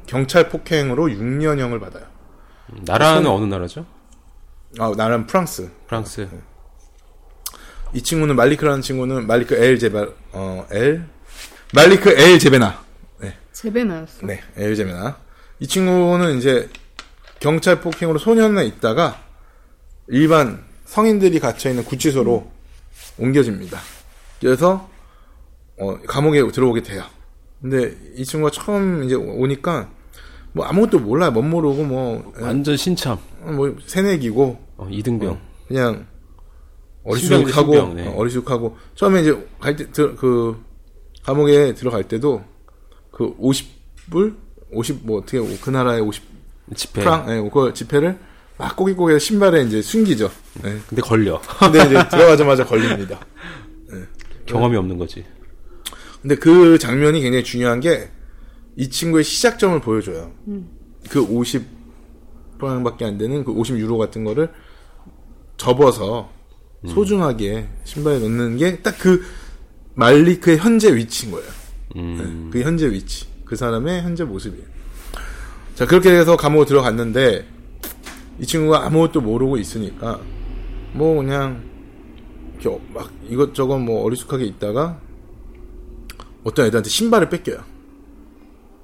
[0.06, 2.06] 경찰 폭행으로 6년형을 받아요.
[2.82, 3.86] 나라는 어느 나라죠?
[4.80, 5.70] 아, 나는 프랑스.
[5.88, 6.28] 프랑스.
[7.94, 11.06] 이 친구는 말리크라는 친구는 말리크 엘 제바 어, 엘
[11.74, 12.84] 말리크 엘 제베나.
[13.20, 13.36] 네.
[13.52, 14.26] 제베나였어.
[14.26, 15.18] 네, 엘 제베나.
[15.60, 16.70] 이 친구는 이제
[17.42, 19.22] 경찰 폭행으로 소년에 있다가
[20.08, 22.50] 일반 성인들이 갇혀 있는 구치소로
[23.18, 23.80] 옮겨집니다.
[24.40, 24.90] 그래서
[25.80, 27.04] 어, 감옥에 들어오게 돼요.
[27.60, 29.90] 근데 이 친구가 처음 이제 오니까
[30.54, 33.18] 뭐 아무것도 몰라, 못 모르고 뭐, 완전 신참.
[33.40, 35.40] 뭐 새내기고 어, 이등병.
[35.68, 36.06] 그냥
[37.18, 38.08] 신병이지, 어리숙하고 신병, 네.
[38.08, 40.64] 어, 어리숙하고 처음에 이제 갈 때 그
[41.24, 42.44] 감옥에 들어갈 때도
[43.12, 44.36] 그 50불
[44.72, 46.31] 50 뭐 어떻게 그 나라의 50
[46.76, 47.02] 집회.
[47.02, 48.18] 프랑 예, 그 지폐를
[48.58, 50.32] 막 꼬깃꼬깃 신발에 이제 숨기죠.
[50.66, 50.78] 예.
[50.88, 51.42] 근데 걸려.
[51.60, 53.20] 근데 이제 들어가자마자 걸립니다.
[54.46, 55.26] 경험이 없는 거지.
[56.22, 58.10] 근데 그 장면이 굉장히 중요한 게
[58.78, 60.32] 이 친구의 시작점을 보여줘요.
[61.10, 64.50] 그 50프랑밖에 안 되는 그 50유로 같은 거를
[65.58, 66.30] 접어서
[66.88, 69.24] 소중하게 신발에 넣는 게 딱 그
[69.96, 71.50] 말리크의 현재 위치인 거예요.
[71.98, 72.50] 음.
[72.52, 73.28] 그 현재 위치.
[73.44, 74.66] 그 사람의 현재 모습이에요.
[75.82, 77.44] 자, 그렇게 해서 감옥에 들어갔는데,
[78.38, 80.20] 이 친구가 아무것도 모르고 있으니까,
[80.94, 81.64] 뭐, 그냥,
[82.54, 85.00] 이렇게 어- 막 이것저것 뭐 어리숙하게 있다가,
[86.44, 87.64] 어떤 애들한테 신발을 뺏겨요.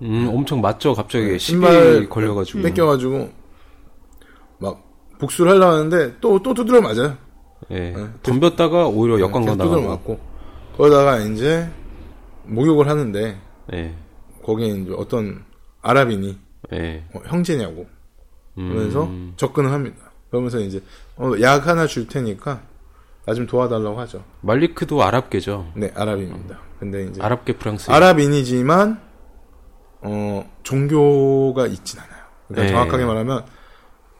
[0.02, 0.96] 음, 엄청 맞죠.
[0.96, 2.64] 갑자기 네, 신발 걸려가지고.
[2.64, 3.30] 뺏겨가지고,
[4.58, 4.84] 막,
[5.20, 7.16] 복수를 하려고 하는데, 또, 또 두드려 맞아요.
[7.70, 7.94] 예.
[8.24, 9.88] 덤볐다가 오히려 계속 두드려 나가고.
[9.88, 10.20] 맞고.
[10.76, 11.70] 그러다가 이제,
[12.46, 13.38] 목욕을 하는데,
[13.74, 13.94] 예.
[14.42, 15.44] 거기에 이제 어떤
[15.84, 17.04] 아랍인이, 예.
[17.14, 17.88] 어, 형제냐고.
[18.56, 19.34] 그러면서 음.
[19.38, 20.12] 접근을 합니다.
[20.30, 20.82] 그러면서 이제
[21.16, 22.62] 어, 약 하나 줄 테니까
[23.26, 24.24] 나 좀 도와달라고 하죠.
[24.42, 25.74] 말리크도 아랍계죠.
[25.76, 26.60] 네, 아랍인입니다.
[26.80, 27.92] 근데 이제 아랍계 프랑스.
[27.92, 29.02] 아랍인이지만
[30.02, 32.24] 어 종교가 있진 않아요.
[32.48, 32.70] 그러니까 네.
[32.70, 33.46] 정확하게 말하면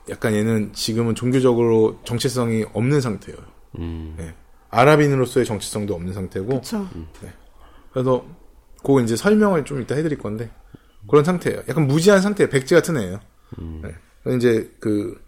[0.10, 3.40] 약간 얘는 지금은 종교적으로 정체성이 없는 상태예요.
[3.80, 4.16] 음.
[4.18, 4.34] 네.
[4.70, 6.88] 아랍인으로서의 정체성도 없는 상태고 그쵸.
[7.94, 8.26] 그래서
[8.80, 10.52] 그거 이제 설명을 좀 이따 해드릴 건데
[11.10, 11.62] 그런 상태예요.
[11.70, 12.50] 약간 무지한 상태예요.
[12.50, 13.20] 백지 같은 애예요.
[13.84, 13.94] 네.
[14.24, 15.20] 그래서 이제 그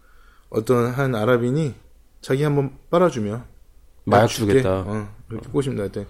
[0.50, 1.74] 어떤 한 아랍인이
[2.20, 3.44] 자기 한번 빨아주면
[4.04, 4.26] 마약.
[4.26, 4.84] 주겠다.
[4.86, 5.84] 어, 이렇게 꼬십니다.
[5.84, 6.06] 그때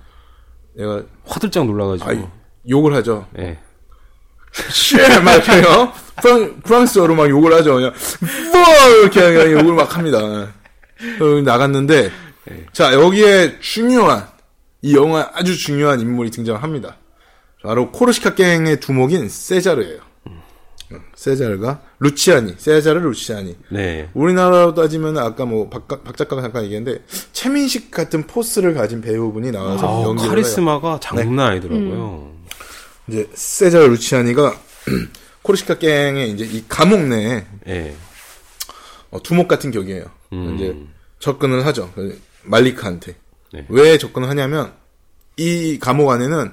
[0.75, 2.11] 내가 화들짝 놀라가지고.
[2.11, 2.33] 아,
[2.69, 3.27] 욕을 하죠.
[3.39, 3.59] 예.
[4.53, 4.99] 쉐!
[5.23, 7.75] 막 이렇게 요 프랑, 프랑스어로 막 욕을 하죠.
[7.75, 7.93] 그냥
[8.53, 10.53] 뭐 이렇게 그냥 욕을 막 합니다.
[10.97, 12.11] 그리고 나갔는데
[12.73, 14.27] 자 여기에 중요한
[14.83, 16.97] 이 영화 아주 중요한 인물이 등장합니다.
[17.63, 20.01] 바로 코르시카 갱의 두목인 세자르예요.
[21.15, 23.57] 세자르가 루치아니, 세자르 루치아니.
[23.71, 24.11] 네.
[24.13, 29.87] 우리나라로 따지면 아까 뭐 박, 박 작가가 잠깐 얘기했는데 최민식 같은 포스를 가진 배우분이 나와서
[29.87, 30.31] 아, 연기를 해요.
[30.31, 32.33] 카리스마가 장난 아니더라고요.
[33.07, 34.59] 이제 세자르 루치아니가
[35.43, 37.95] 코르시카 갱의 이제 이 감옥 내에 예.
[39.11, 40.05] 어, 두목 같은 격이에요.
[40.33, 40.57] 음.
[40.57, 40.77] 이제
[41.21, 41.93] 접근을 하죠.
[41.95, 43.15] 그 말리크한테.
[43.53, 43.67] 네.
[43.69, 44.73] 왜 접근을 하냐면
[45.37, 46.53] 이 감옥 안에는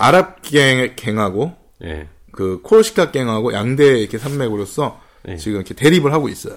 [0.00, 1.52] 아랍 갱, 갱하고
[1.84, 2.08] 예.
[2.32, 5.36] 그 코르시카 갱하고 양대 이렇게 산맥으로서 네.
[5.36, 6.56] 지금 이렇게 대립을 하고 있어요.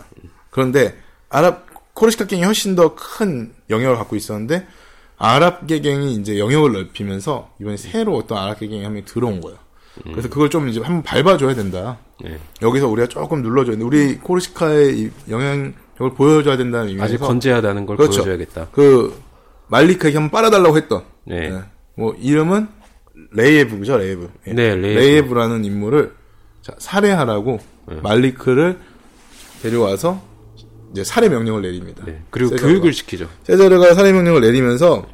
[0.50, 0.96] 그런데
[1.30, 4.66] 아랍 코르시카 갱이 훨씬 더 큰 영역을 갖고 있었는데
[5.18, 9.58] 아랍 갱이 이제 영역을 넓히면서 이번에 새로 어떤 아랍 갱이 한 명이 들어온 거예요.
[10.04, 12.00] 그래서 그걸 좀 이제 한번 밟아줘야 된다.
[12.26, 12.40] 예.
[12.64, 13.84] 여기서 우리가 조금 눌러줘야 돼.
[13.84, 18.24] 우리 코르시카의 이 영향력을 보여줘야 된다는 의미에서 아직 건재하다는 걸 그렇죠.
[18.24, 18.70] 보여줘야겠다.
[18.72, 19.22] 그
[19.68, 21.52] 말리크에게 한번 빨아달라고 했던 네.
[21.52, 21.62] 예.
[21.96, 22.68] 뭐 이름은
[23.34, 24.54] 레이에브죠 레이에브 예.
[24.54, 25.34] 네, 레이에브.
[25.34, 26.14] 라는 인물을
[26.62, 27.96] 자, 살해하라고 네.
[28.02, 28.80] 말리크를
[29.62, 30.22] 데려와서
[30.92, 32.04] 이제 살해 명령을 내립니다.
[32.06, 32.22] 네.
[32.30, 32.68] 그리고 세자르가.
[32.70, 33.30] 교육을 시키죠.
[33.44, 35.08] 세자르가 살해 명령을 내리면서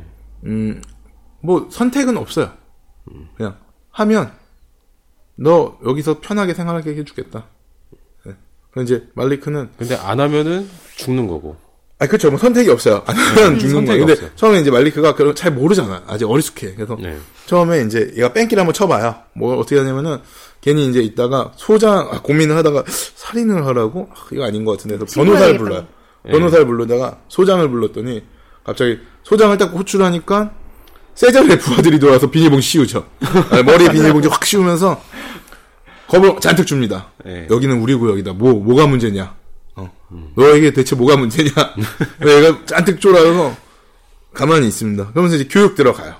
[0.45, 0.81] 음
[1.41, 2.51] 뭐 선택은 없어요.
[3.37, 3.57] 그냥
[3.91, 4.33] 하면
[5.35, 7.45] 너 여기서 편하게 생활하게 해주겠다.
[8.27, 8.81] 예.
[8.83, 11.55] 이제 말리크는 근데 안 하면은 죽는 거고.
[12.01, 12.29] 아 그렇죠.
[12.29, 13.03] 뭐 선택이 없어요.
[13.05, 13.99] 안 하면 죽는 거예요.
[13.99, 14.29] 근데 없어요.
[14.37, 16.03] 처음에 이제 말리크가 그런 잘 모르잖아.
[16.07, 16.75] 아직 어리숙해.
[16.75, 17.17] 그래서 네.
[17.45, 19.15] 처음에 이제 얘가 뺑기를 한번 쳐봐요.
[19.33, 20.19] 뭐 어떻게 하냐면은
[20.61, 25.21] 괜히 이제 있다가 소장 아, 고민을 하다가 살인을 하라고 아, 이거 아닌 것 같은데 그래서
[25.21, 25.87] 변호사를 불러요.
[26.25, 28.23] 변호사를 부르다가 소장을 불렀더니
[28.63, 30.51] 갑자기 소장을 딱 호출하니까
[31.15, 33.05] 세자르의 부하들이 들어와서 비닐봉지 씌우죠.
[33.51, 35.01] 아, 머리에 비닐봉지 확 씌우면서
[36.07, 37.11] 겁을 잔뜩 줍니다.
[37.25, 37.45] 네.
[37.49, 38.33] 여기는 우리 구역이다.
[38.33, 39.38] 뭐 뭐가 문제냐?
[39.79, 40.33] 어.
[40.35, 41.49] 너에게 대체 뭐가 문제냐?
[42.25, 43.55] 얘가 잔뜩 쫄아서
[44.33, 45.11] 가만히 있습니다.
[45.11, 46.15] 그러면서 이제 교육 들어가요.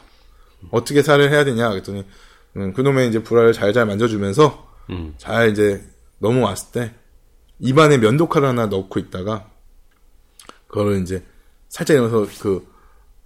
[0.71, 1.69] 어떻게 살을 해야 되냐?
[1.69, 2.05] 그랬더니
[2.57, 5.13] 음, 그놈의 이제 불알을 잘잘 만져주면서 음.
[5.17, 5.83] 잘 이제
[6.19, 6.93] 넘어왔을 때
[7.59, 9.49] 입안에 면도칼 하나 넣고 있다가
[10.67, 11.23] 그거를 이제
[11.67, 12.67] 살짝 이러면서 그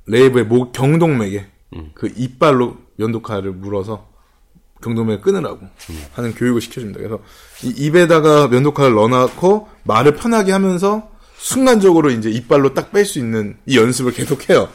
[0.06, 1.48] 레이브의 목 경동맥에
[1.94, 4.13] 그 이빨로 면도칼을 물어서
[4.84, 5.60] 경동맥을 끊으라고
[6.14, 7.00] 하는 교육을 시켜줍니다.
[7.00, 7.20] 그래서
[7.64, 13.78] 이 입에다가 면도칼을 넣어놓고 말을 편하게 하면서 순간적으로 이제 이빨로 딱 뺄 수 있는 이
[13.78, 14.70] 연습을 계속해요.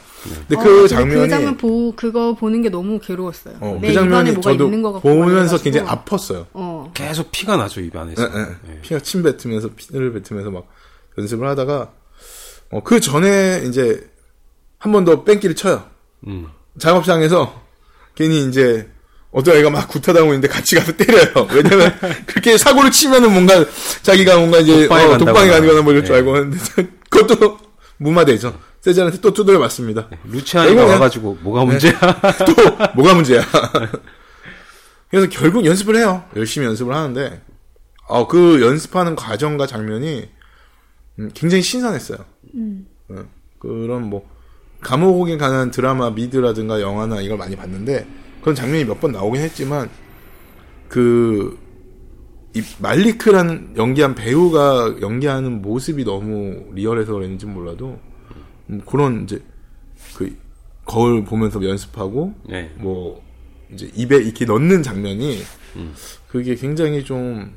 [0.47, 3.55] 근데 어, 그 근데 장면이 그 장면 보 그거 보는 게 너무 괴로웠어요.
[3.61, 5.87] 어, 내그 입안에 장면이 뭐가 저도 있는 것 같고 보면서 막 굉장히.
[5.89, 6.45] 아팠어요.
[6.53, 6.91] 어.
[6.93, 8.23] 계속 피가 나죠 입 안에서.
[8.23, 8.75] 예, 예.
[8.75, 8.81] 예.
[8.81, 10.67] 피가 침 뱉으면서 피를 뱉으면서 막
[11.17, 11.91] 연습을 하다가
[12.71, 14.07] 어, 그 전에 이제
[14.77, 15.85] 한 번 더 뺑기를 쳐요.
[16.27, 16.47] 음.
[16.77, 17.61] 작업장에서
[18.15, 18.89] 괜히 이제
[19.31, 21.47] 어떤 애가 막 구타당하고 있는데 같이 가서 때려요.
[21.53, 21.93] 왜냐면
[22.25, 23.63] 그렇게 사고를 치면은 뭔가
[24.01, 25.17] 자기가 뭔가 이제 독방에 어.
[25.17, 26.17] 독방에 가거나 뭐 이럴 줄 예.
[26.19, 26.57] 알고 하는데
[27.09, 27.59] 그것도
[27.97, 28.59] 무마되죠.
[28.81, 30.07] 세자한테 또 두드려 맞습니다.
[30.23, 31.91] 루치아니가 결국은- 와가지고 뭐가 문제야?
[31.99, 33.41] 또 뭐가 문제야?
[35.11, 36.23] 그래서 결국 연습을 해요.
[36.35, 37.41] 열심히 연습을 하는데
[38.07, 40.29] 어, 그 연습하는 과정과 장면이
[41.19, 42.17] 음, 굉장히 신선했어요.
[43.09, 43.15] 어,
[43.59, 44.27] 그런 뭐
[44.81, 48.07] 감옥에 관한 드라마 미드라든가 영화나 이걸 많이 봤는데
[48.41, 49.89] 그런 장면이 몇 번 나오긴 했지만
[50.87, 51.57] 그
[52.55, 57.99] 이 말리크라는 연기한 배우가 연기하는 모습이 너무 리얼해서 그랬는지 몰라도
[58.69, 59.39] 음, 그런 이제
[60.15, 60.35] 그
[60.85, 62.73] 거울 보면서 연습하고 네.
[62.77, 63.23] 뭐
[63.71, 65.43] 이제 입에 이렇게 넣는 장면이
[66.27, 67.53] 그게 굉장히 좀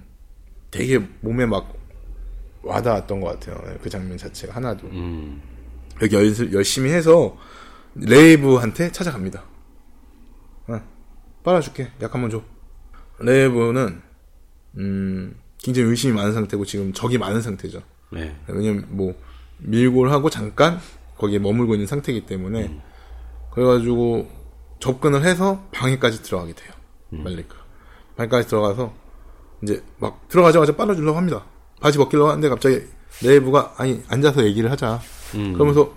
[0.71, 1.75] 되게 몸에 막
[2.63, 3.79] 와닿았던 것 같아요.
[3.83, 5.41] 그 장면 자체가 하나도 음.
[6.03, 7.35] 여기 연습 열심히 해서
[7.95, 9.43] 레이브한테 찾아갑니다.
[11.43, 11.91] 어, 빨아줄게.
[12.01, 12.43] 약 한번 줘.
[13.19, 14.01] 레이브는
[14.79, 17.83] 음 굉장히 의심이 많은 상태고 지금 적이 많은 상태죠.
[18.11, 18.37] 네.
[18.49, 19.15] 왜냐면 뭐
[19.59, 20.79] 밀고를 하고 잠깐
[21.17, 22.81] 거기에 머물고 있는 상태이기 때문에 음.
[23.53, 24.29] 그래가지고
[24.81, 26.73] 접근을 해서 방에까지 들어가게 돼요.
[27.13, 27.23] 음.
[27.23, 27.57] 말리크
[28.17, 28.93] 방에까지 들어가서
[29.63, 31.45] 이제 막 들어가자마자 빨아주려고 합니다.
[31.81, 32.83] 바지 벗기려고 하는데 갑자기
[33.23, 35.01] 레이브가 아니 앉아서 얘기를 하자.
[35.35, 35.53] 음.
[35.53, 35.95] 그러면서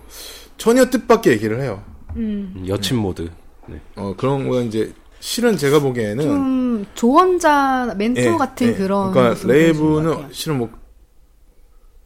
[0.57, 1.83] 전혀 뜻밖의 얘기를 해요.
[2.15, 3.29] 음, 여친 모드.
[3.67, 3.81] 네.
[3.95, 4.93] 어 그런 거 이제
[5.25, 8.73] 실은 제가 보기에는 좀 조언자 멘토 예, 같은 예.
[8.75, 10.31] 그런 그러니까 레이브는.
[10.31, 10.69] 실은 뭐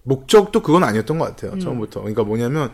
[0.04, 1.60] 목적도 그건 아니었던 것 같아요 음.
[1.60, 2.72] 처음부터 그러니까 뭐냐면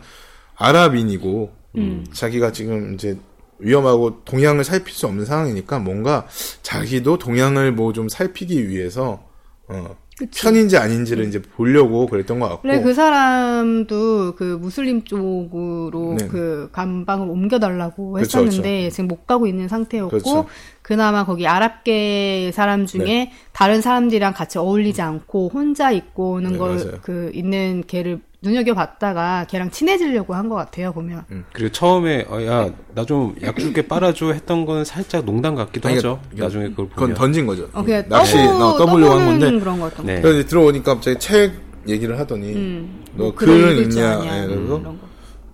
[0.54, 2.06] 아랍인이고 음.
[2.12, 3.18] 자기가 지금 이제
[3.58, 6.28] 위험하고 동향을 살필 수 없는 상황이니까 뭔가
[6.62, 9.24] 자기도 동향을 뭐 좀 살피기 위해서
[9.66, 10.42] 어 그치.
[10.42, 16.26] 편인지 아닌지를 이제 보려고 그랬던 것 같고 그래 그 사람도 그 무슬림 쪽으로 네.
[16.28, 20.46] 그 감방을 옮겨달라고 그쵸, 했었는데 지금 못 가고 있는 상태였고 그렇죠.
[20.80, 23.32] 그나마 거기 아랍계 사람 중에 네.
[23.52, 26.98] 다른 사람들이랑 같이 어울리지 않고 혼자 있고 오는 네, 걸 맞아요.
[27.02, 32.70] 그 있는 걔를 눈여겨 봤다가 걔랑 친해지려고 한 것 같아요 보면 그리고 처음에 어, 야
[32.94, 36.20] 나 좀 약 줄게 빨아줘 했던 거는 살짝 농담 같기도 아니, 하죠.
[36.30, 37.14] 그러니까 나중에 그걸 그건 보면.
[37.16, 40.20] 던진 거죠 어 그냥 낚시 떠보, 어, 떠보려고 한 떠보는 건데 그런 거였던 네.
[40.20, 41.52] 그래서 이제 들어오니까 갑자기 책
[41.88, 43.04] 얘기를 하더니 음.
[43.14, 44.96] 너뭐 글은 아냐, 예, 그래서 거.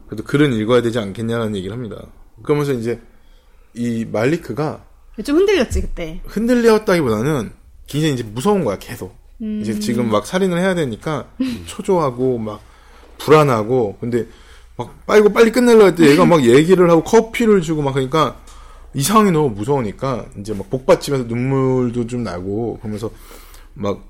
[0.06, 1.96] 그래도 글은 읽어야 되지 않겠냐는 얘기를 합니다.
[2.42, 3.00] 그러면서 이제
[3.74, 4.84] 이 말리크가
[5.24, 7.52] 좀 흔들렸지 그때 흔들렸다기보다는
[7.86, 9.14] 굉장히 이제 무서운 거야 계속.
[9.40, 9.60] 음.
[9.62, 11.26] 이제 지금 막 살인을 해야 되니까
[11.66, 12.60] 초조하고 막
[13.24, 14.26] 불안하고 근데
[14.76, 18.36] 막 빨고 빨리 끝내려 할 때 얘가 막 얘기를 하고 커피를 주고 막 그러니까
[18.94, 23.10] 이 상황이 너무 무서우니까 이제 막 복받치면서 눈물도 좀 나고 그러면서
[23.74, 24.00] 막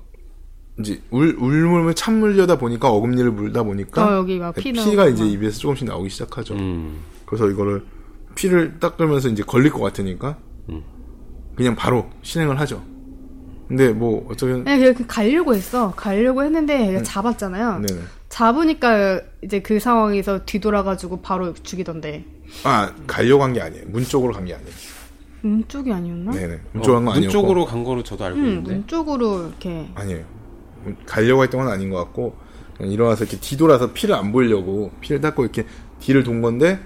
[0.79, 5.31] 이제 울 울물을 참물려다 보니까 어금니를 물다 보니까 어, 여기 막 피 피가 이제 막.
[5.31, 6.55] 입에서 조금씩 나오기 시작하죠.
[6.55, 6.99] 음.
[7.25, 7.83] 그래서 이거를
[8.35, 10.37] 피를 닦으면서 이제 걸릴 것 같으니까
[11.55, 12.81] 그냥 바로 실행을 하죠.
[13.67, 15.91] 근데 뭐 어쩌면 네, 그냥 가려고 했어.
[15.95, 17.79] 가려고 했는데 얘가 잡았잖아요.
[17.79, 17.99] 네네.
[18.37, 22.25] 잡으니까 이제 그 상황에서 뒤돌아가지고 바로 죽이던데.
[22.63, 23.85] 아 가려고 한 게 아니에요.
[23.89, 24.71] 문 쪽으로 간 게 아니에요.
[25.41, 26.31] 문 쪽이 아니었나?
[26.31, 26.59] 네네.
[26.71, 28.71] 문 쪽으로 간거문 아니었고 쪽으로 간 거로 저도 알고 응, 있는데.
[28.73, 29.87] 문 쪽으로 이렇게.
[29.93, 30.23] 아니에요.
[30.83, 32.35] 문- 가려고 했던 건 아닌 것 같고
[32.77, 35.65] 그냥 일어나서 이렇게 뒤돌아서 피를 안 보이려고 피를 닦고 이렇게
[35.99, 36.79] 뒤를 돈 건데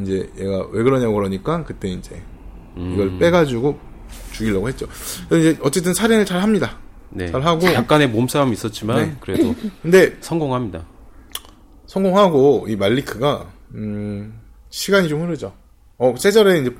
[0.00, 2.22] 이제 얘가 왜 그러냐고 그러니까 그때 이제
[2.76, 2.92] 음.
[2.94, 3.76] 이걸 빼가지고
[4.30, 4.86] 죽이려고 했죠.
[5.28, 6.78] 그래서 이제 어쨌든 살인을 잘 합니다.
[7.10, 7.26] 네.
[7.30, 7.66] 잘 하고.
[7.66, 9.16] 약간의 몸싸움이 있었지만 네.
[9.20, 10.84] 그래도 근데 성공합니다.
[11.92, 15.54] 성공하고 이 말리크가 음, 시간이 좀 흐르죠.
[15.98, 16.74] 어 세자르 이제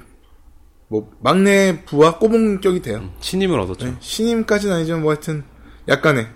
[0.89, 3.13] 뭐 막내 부와 꼬봉격이 돼요.
[3.21, 3.87] 신임을 얻었죠.
[3.87, 5.45] 네, 신임까지는 아니지만 뭐 하여튼
[5.87, 6.29] 약간의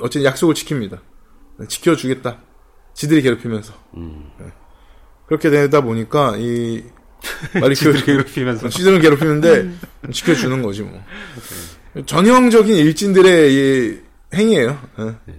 [0.00, 1.00] 어쨌든 약속을 지킵니다.
[1.58, 2.42] 네, 지켜주겠다.
[2.92, 4.46] 지들이 괴롭히면서 네.
[5.26, 6.84] 그렇게 되다 보니까 이
[7.58, 8.68] 말리크 지들이 괴롭히면서.
[8.68, 9.70] 시들을 괴롭히는데
[10.12, 11.00] 지켜주는 거지 뭐.
[12.04, 14.00] 전형적인 일진들의 이
[14.34, 14.78] 행위예요.
[15.30, 15.36] 예.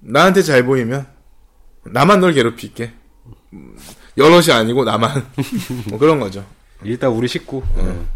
[0.00, 1.15] 나한테 잘 보이면
[1.92, 2.92] 나만 널 괴롭힐게.
[3.52, 3.76] 음,
[4.16, 5.26] 여럿이 아니고 나만
[5.90, 6.44] 뭐 그런 거죠.
[6.82, 7.62] 일단 우리 식구.
[7.76, 8.06] 네.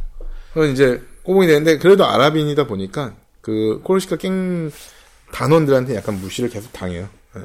[0.52, 4.70] 그래서 이제 꼬봉이 되는데 그래도 아랍인이다 보니까 그 코르시카 갱
[5.32, 7.08] 단원들한테 약간 무시를 계속 당해요.
[7.36, 7.42] 예.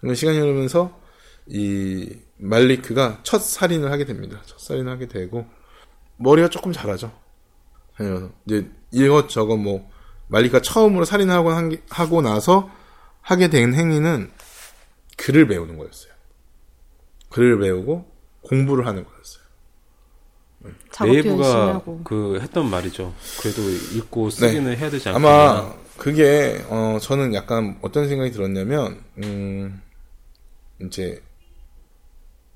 [0.00, 0.98] 그런 시간이 흐르면서
[1.46, 4.40] 이 말리크가 첫 살인을 하게 됩니다.
[4.44, 5.46] 첫 살인을 하게 되고
[6.16, 7.12] 머리가 조금 자라죠.
[7.96, 9.88] 그래서 이제 이것저것 뭐
[10.28, 11.52] 말리크가 처음으로 살인하고
[11.88, 12.70] 하고 나서
[13.20, 14.30] 하게 된 행위는
[15.16, 16.12] 글을 배우는 거였어요.
[17.30, 18.10] 글을 배우고
[18.42, 19.44] 공부를 하는 거였어요.
[21.04, 22.00] 네이버가 하고.
[22.04, 23.14] 그 했던 말이죠.
[23.40, 23.62] 그래도
[23.96, 25.04] 읽고 쓰기는 해야 되지.
[25.04, 25.10] 네.
[25.10, 29.80] 아마 그게 어 저는 약간 어떤 생각이 들었냐면 음
[30.80, 31.22] 이제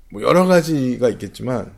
[0.09, 1.73] 뭐 여러 가지가 있겠지만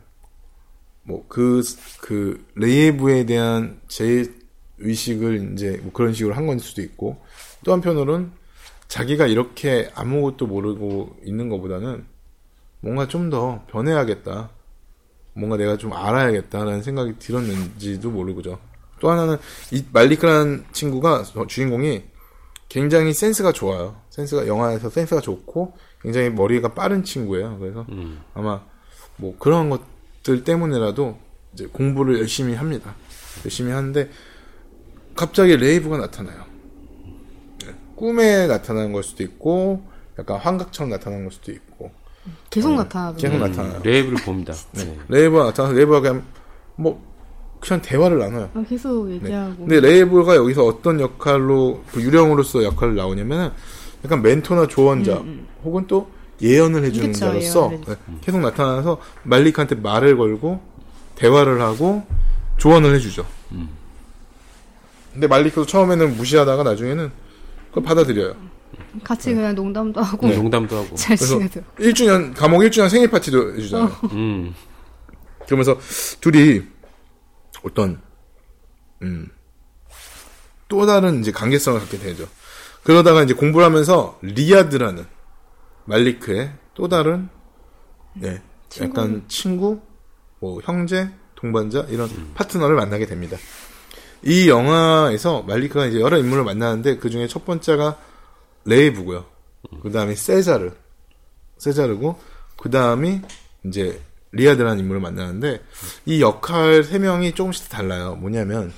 [1.04, 4.24] 뭐그그 레이브에 대한 제
[4.78, 7.22] 의식을 이제 뭐 그런 식으로 한 건 수도 있고
[7.64, 8.32] 또 한편으로는
[8.94, 12.06] 자기가 이렇게 아무것도 모르고 있는 것보다는
[12.78, 14.50] 뭔가 좀 더 변해야겠다.
[15.32, 18.60] 뭔가 내가 좀 알아야겠다라는 생각이 들었는지도 모르고죠.
[19.00, 19.36] 또 하나는
[19.72, 22.04] 이 말리크라는 친구가 저 주인공이
[22.68, 24.00] 굉장히 센스가 좋아요.
[24.10, 27.58] 센스가 영화에서 센스가 좋고 굉장히 머리가 빠른 친구예요.
[27.58, 28.20] 그래서 음.
[28.32, 28.62] 아마
[29.16, 31.18] 뭐 그런 것들 때문에라도
[31.52, 32.94] 이제 공부를 열심히 합니다.
[33.44, 34.08] 열심히 하는데
[35.16, 36.53] 갑자기 레이브가 나타나요.
[37.94, 38.00] 네.
[38.00, 39.82] 꿈에 나타나는 걸 수도 있고
[40.18, 41.90] 약간 환각처럼 나타나는 걸 수도 있고
[42.50, 43.16] 계속 어, 나타나고.
[43.16, 43.80] 계속 나타나요.
[43.82, 44.54] 레이브를 봅니다.
[44.72, 44.96] 네.
[45.08, 46.22] 레이브가 나타나서 레이브가 그냥
[46.76, 47.02] 뭐
[47.60, 48.50] 그냥 대화를 나눠요.
[48.54, 49.14] 아, 계속 네.
[49.16, 49.56] 얘기하고.
[49.56, 53.50] 근데 레이브가 여기서 어떤 역할로 그 유령으로서 역할을 나오냐면은
[54.04, 55.22] 약간 멘토나 조언자
[55.64, 56.08] 혹은 또
[56.42, 60.60] 예언을 해주는 음, 그쵸, 자로서 예언을 네, 계속 나타나서 말리크한테 말을 걸고
[61.14, 62.02] 대화를 하고
[62.58, 63.24] 조언을 해주죠.
[65.12, 67.10] 근데 말리크도 처음에는 무시하다가 나중에는
[67.74, 68.36] 그걸 받아들여요.
[69.02, 70.36] 같이 그냥 농담도 하고 네.
[70.36, 70.94] 농담도 하고.
[70.94, 71.64] 잘 그래서 지내죠.
[71.78, 73.88] 1주년 감옥 1주년 생일 파티도 해주잖아요.
[74.12, 74.54] 음.
[75.44, 75.76] 그러면서
[76.20, 76.62] 둘이
[77.64, 78.00] 어떤
[79.02, 79.28] 음,
[80.68, 82.28] 또 다른 이제 관계성을 갖게 되죠.
[82.84, 85.04] 그러다가 이제 공부를 하면서 리아드라는
[85.86, 87.28] 말리크의 또 다른
[88.14, 88.40] 네,
[88.80, 89.80] 약간 친구,
[90.38, 93.36] 뭐 형제, 동반자 이런 파트너를 만나게 됩니다.
[94.26, 97.98] 이 영화에서 말리크가 이제 여러 인물을 만나는데 그 중에 첫 번째가
[98.64, 99.26] 레이브고요.
[99.82, 100.72] 그 다음에 세자르,
[101.58, 102.18] 세자르고
[102.56, 103.20] 그 다음이
[103.66, 104.00] 이제
[104.32, 105.62] 리아드라는 인물을 만나는데
[106.06, 108.16] 이 역할 세 명이 조금씩 달라요.
[108.16, 108.72] 뭐냐면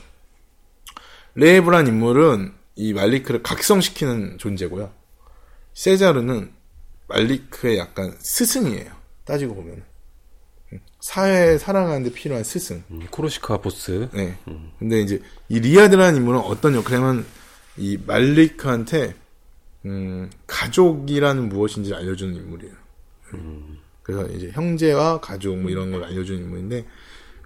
[1.34, 4.90] 레이브란 인물은 이 말리크를 각성시키는 존재고요.
[5.74, 6.52] 세자르는
[7.08, 8.90] 말리크의 약간 스승이에요.
[9.24, 9.82] 따지고 보면
[11.00, 12.82] 사회에 살아가는데 필요한 스승.
[12.90, 14.08] 음, 코르시카 보스.
[14.12, 14.36] 네.
[14.78, 17.24] 근데 이제 이 리아드라는 인물은 어떤 역할이냐면
[17.76, 19.14] 이 말리크한테
[19.84, 22.74] 음, 가족이라는 무엇인지 알려주는 인물이에요.
[24.02, 26.86] 그래서 이제 형제와 가족 뭐 이런 걸 알려주는 인물인데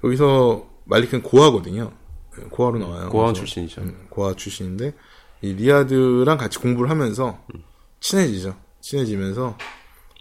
[0.05, 1.93] 여기서 말리크는 고아거든요.
[2.37, 3.11] 네, 고아로 나와요.
[3.11, 3.83] 그래서, 출신이죠.
[3.83, 4.95] 음, 고아 출신인데
[5.43, 7.45] 이 리아드랑 같이 공부를 하면서
[8.01, 8.57] 친해지죠.
[8.81, 9.59] 친해지면서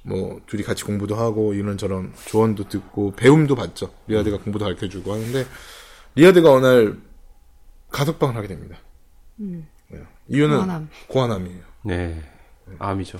[0.09, 3.93] 뭐 둘이 같이 공부도 하고 이런저런 조언도 듣고 배움도 받죠.
[4.07, 5.45] 리아드가 공부도 가르쳐주고 하는데
[6.15, 6.97] 리아드가 어느 날
[7.91, 8.77] 가석방을 하게 됩니다.
[9.37, 9.63] 네.
[10.27, 10.89] 이유는 고환암.
[11.07, 11.61] 고환암이에요.
[11.85, 12.23] 네.
[12.77, 13.19] 암이죠.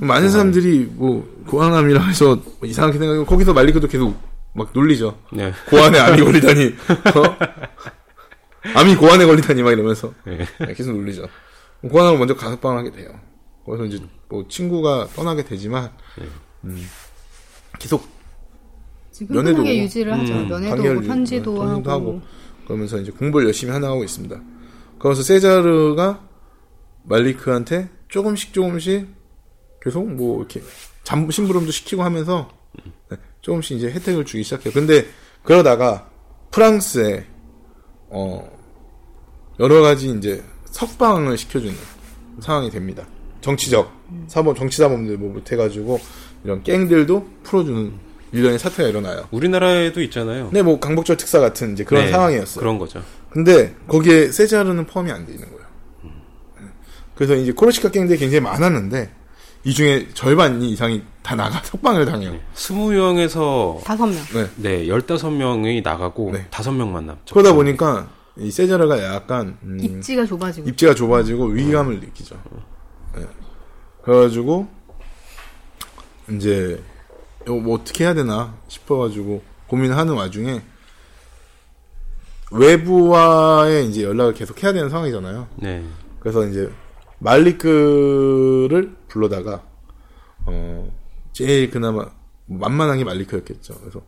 [0.00, 4.14] 많은 사람들이 뭐 고환암이라 해서 뭐 이상하게 생각하고 거기서 말리크도 계속
[4.54, 5.18] 막 놀리죠.
[5.32, 5.52] 네.
[5.68, 6.66] 고환에 암이 걸리다니.
[6.66, 7.36] 어?
[8.74, 10.38] 암이 고안에 걸리다니 막 이러면서 네.
[10.60, 11.26] 네, 계속 놀리죠.
[11.82, 13.18] 고안을 먼저 가석방을 하게 돼요.
[13.66, 13.98] 그래서 이제
[14.32, 15.90] 뭐 친구가 떠나게 되지만
[16.64, 16.82] 음,
[17.78, 18.02] 계속
[19.10, 19.84] 지금 면회도 편하게 오고.
[19.84, 20.32] 유지를 하죠.
[20.32, 21.82] 음, 면회도 관계를 오고 편지도 유- 하고.
[21.82, 22.22] 편지도
[22.66, 24.40] 그러면서 이제 공부를 열심히 하나하고 있습니다.
[24.98, 26.26] 그러면서 세자르가
[27.02, 29.06] 말리크한테 조금씩 조금씩
[29.82, 30.62] 계속 뭐 이렇게
[31.04, 32.48] 잠 심부름도 시키고 하면서
[33.10, 34.72] 네, 조금씩 이제 혜택을 주기 시작해요.
[34.72, 35.04] 근데
[35.42, 36.08] 그러다가
[36.52, 37.26] 프랑스에
[38.08, 38.50] 어
[39.60, 41.74] 여러 가지 이제 석방을 시켜주는
[42.40, 43.06] 상황이 됩니다.
[43.42, 46.00] 정치적 사범 정치 사범들 뭐 못해가지고
[46.44, 47.92] 이런 갱들도 풀어주는
[48.32, 49.26] 일련의 사태가 일어나요.
[49.30, 50.48] 우리나라에도 있잖아요.
[50.52, 52.60] 네, 뭐 강복절 특사 같은 이제 그런 네, 상황이었어요.
[52.60, 53.02] 그런 거죠.
[53.30, 55.62] 근데 거기에 세자르는 포함이 안 돼 있는 거예요.
[57.14, 59.10] 그래서 이제 코르시카 갱들이 굉장히 많았는데
[59.64, 62.34] 이 중에 절반 이상이 다 나가 석방을 당해요.
[62.54, 64.16] 20명에서 다섯 명.
[64.34, 64.46] 네.
[64.56, 66.46] 네, 15명이 나가고 네.
[66.50, 67.32] 다섯 5명만 남죠.
[67.34, 68.08] 그러다 보니까
[68.38, 70.68] 이 세자르가 약간 음, 입지가 좁아지고.
[70.70, 72.34] 입지가 좁아지고 위기감을 느끼죠.
[73.18, 73.26] 예.
[74.02, 74.68] 그래가지고
[76.30, 76.82] 이제
[77.42, 80.62] 이거 뭐 어떻게 해야 되나 싶어가지고 고민하는 와중에
[82.50, 85.48] 외부와의 이제 연락을 계속 해야 되는 상황이잖아요.
[85.56, 85.84] 네.
[86.20, 86.70] 그래서 이제
[87.18, 89.62] 말리크를 불러다가
[90.44, 90.92] 어
[91.32, 92.10] 제일 그나마
[92.46, 93.78] 만만한 게 말리크였겠죠.
[93.80, 94.02] 그래서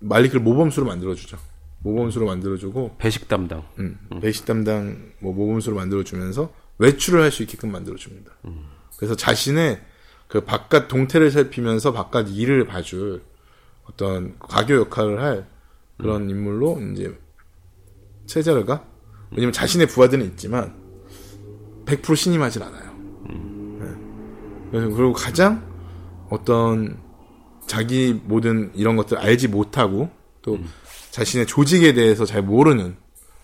[0.00, 1.38] 말리크를 모범수로 만들어주죠.
[1.80, 3.62] 모범수로 만들어주고 배식 담당.
[3.78, 8.32] 음, 배식 담당 뭐 모범수로 만들어주면서 외출을 할 수 있게끔 만들어줍니다.
[8.96, 9.80] 그래서 자신의
[10.28, 13.22] 그 바깥 동태를 살피면서 바깥 일을 봐줄
[13.84, 15.46] 어떤 가교 역할을 할
[15.98, 17.16] 그런 인물로 이제
[18.26, 18.84] 세자르가
[19.30, 20.74] 왜냐면 자신의 부하들은 있지만
[21.86, 22.92] 100% 신임하진 않아요.
[23.28, 23.86] 네.
[24.70, 25.64] 그래서 그리고 가장
[26.28, 27.00] 어떤
[27.66, 30.10] 자기 모든 이런 것들 알지 못하고
[30.42, 30.58] 또
[31.10, 32.96] 자신의 조직에 대해서 잘 모르는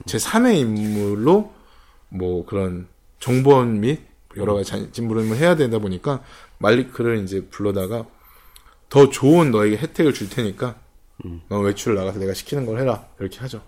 [0.06, 1.52] 제 3의 인물로
[2.08, 2.88] 뭐 그런
[3.18, 6.22] 정보원 및 여러 가지 진부름을 해야 되다 보니까
[6.58, 8.06] 말리크를 이제 불러다가
[8.88, 10.76] 더 좋은 너에게 혜택을 줄 테니까
[11.48, 13.62] 너 외출을 나가서 내가 시키는 걸 해라 이렇게 하죠.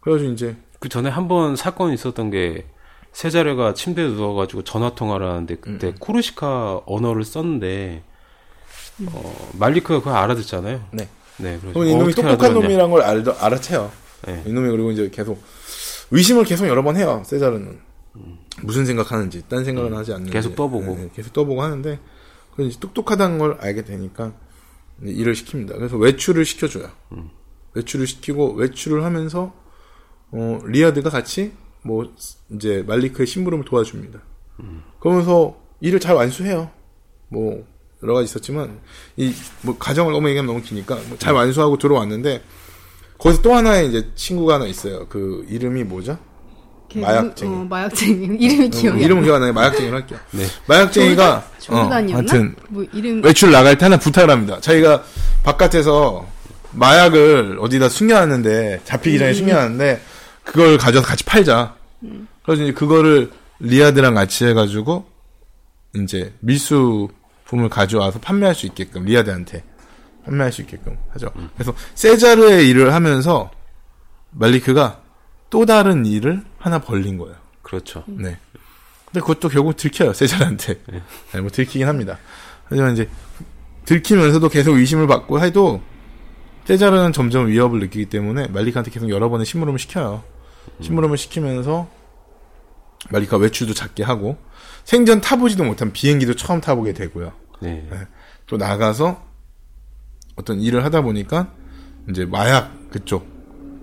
[0.00, 2.66] 그래가지고 이제 그 전에 한 번 사건이 있었던 게
[3.12, 5.94] 세자르가 침대에 누워가지고 전화 통화를 하는데 그때 음.
[6.00, 8.02] 코르시카 언어를 썼는데
[9.06, 10.84] 어, 말리크가 그걸 알아듣잖아요.
[10.92, 11.08] 네.
[11.38, 11.58] 네.
[11.60, 12.60] 그럼 이놈이 어떻게 똑똑한 알아들었냐.
[12.68, 13.90] 놈이란 걸 알, 알아채요.
[14.26, 14.42] 네.
[14.46, 15.42] 이놈이 그리고 이제 계속
[16.10, 17.22] 의심을 계속 여러 번 해요.
[17.24, 17.78] 세자르는
[18.62, 20.96] 무슨 생각하는지 딴 생각은 하지 않는데 계속 떠보고.
[20.96, 21.98] 네, 계속 떠보고 하는데
[22.54, 24.32] 그 이제 똑똑하다는 걸 알게 되니까
[25.02, 25.74] 일을 시킵니다.
[25.76, 26.88] 그래서 외출을 시켜줘요.
[27.74, 29.52] 외출을 시키고 외출을 하면서
[30.30, 31.52] 어, 리아드가 같이
[31.82, 32.12] 뭐
[32.50, 34.20] 이제 말리크의 심부름을 도와줍니다.
[35.00, 36.70] 그러면서 일을 잘 완수해요.
[37.28, 37.66] 뭐
[38.02, 38.80] 여러 가지 있었지만
[39.16, 42.42] 이 뭐 가정을 너무 얘기하면 너무 기니까 뭐 잘 완수하고 들어왔는데
[43.18, 45.08] 거기서 또 하나의 이제 친구가 하나 있어요.
[45.08, 46.18] 그 이름이 뭐죠?
[46.94, 47.52] 걔 마약쟁이.
[47.54, 48.36] 어, 마약쟁이.
[48.38, 49.52] 이름이 기억이 안 이름은 기억 안 나요.
[49.52, 50.18] 마약쟁이로 할게요.
[50.30, 50.44] 네.
[50.66, 52.16] 마약쟁이가 어, 조단이었나?
[52.16, 54.58] 하여튼 뭐 이름 외출 나갈 때 하나 부탁을 합니다.
[54.60, 55.02] 자기가
[55.42, 56.26] 바깥에서
[56.72, 60.00] 마약을 어디다 숨겨놨는데 잡히기 전에 숨겨놨는데
[60.44, 61.74] 그걸 가져서 같이 팔자.
[62.44, 65.06] 그래서 이제 그거를 리아드랑 같이 해가지고
[65.96, 69.64] 이제 밀수품을 가져와서 판매할 수 있게끔 리아드한테
[70.24, 71.28] 판매할 수 있게끔 하죠.
[71.54, 73.50] 그래서 세자르의 일을 하면서
[74.30, 75.00] 말리크가
[75.50, 77.36] 또 다른 일을 하나 벌린 거예요.
[77.60, 78.04] 그렇죠.
[78.06, 78.38] 네.
[79.04, 80.80] 근데 그것도 결국 들켜요, 세자한테.
[81.34, 82.18] 네, 뭐 들키긴 합니다.
[82.64, 83.06] 하지만 이제
[83.84, 85.82] 들키면서도 계속 의심을 받고 해도
[86.64, 90.24] 세자르는 점점 위협을 느끼기 때문에 말리카한테 계속 여러 번의 심부름을 시켜요.
[90.80, 91.86] 심부름을 시키면서
[93.10, 94.38] 말리카 외출도 작게 하고
[94.84, 97.32] 생전 타보지도 못한 비행기도 처음 타보게 되고요.
[97.60, 97.86] 네.
[98.46, 99.22] 또 나가서
[100.36, 101.52] 어떤 일을 하다 보니까
[102.08, 103.33] 이제 마약 그쪽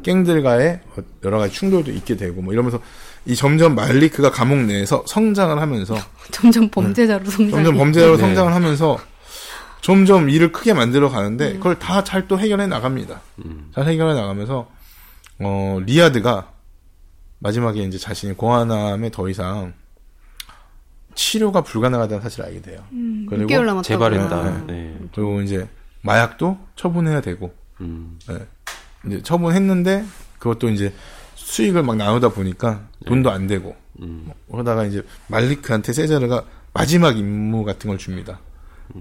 [0.03, 0.81] 갱들과의
[1.23, 2.79] 여러 가지 충돌도 있게 되고 뭐 이러면서
[3.25, 5.95] 이 점점 말리크가 감옥 내에서 성장을 하면서
[6.31, 7.51] 점점 범죄자로 성장.
[7.51, 8.21] 점점 범죄자로 네.
[8.21, 8.97] 성장을 하면서
[9.81, 13.21] 점점 일을 크게 만들어 가는데 그걸 다 잘 또 해결해 나갑니다.
[13.73, 14.69] 잘 해결해 나가면서
[15.39, 16.51] 어 리아드가
[17.39, 19.73] 마지막에 이제 자신이 고아남에 더 이상
[21.15, 22.83] 치료가 불가능하다는 사실을 알게 돼요.
[22.93, 23.81] 음, 그리고 6개월 남았다고.
[23.83, 24.43] 재발했다.
[24.43, 24.73] 네.
[24.73, 24.97] 네.
[25.13, 25.67] 그리고 이제
[26.01, 28.17] 마약도 처분해야 되고 음.
[29.05, 29.07] 예.
[29.09, 30.05] 이제 처분했는데
[30.39, 30.93] 그것도 이제
[31.35, 34.31] 수익을 막 나누다 보니까 돈도 안 되고 음.
[34.51, 38.39] 그러다가 이제 말리크한테 세자르가 마지막 임무 같은 걸 줍니다.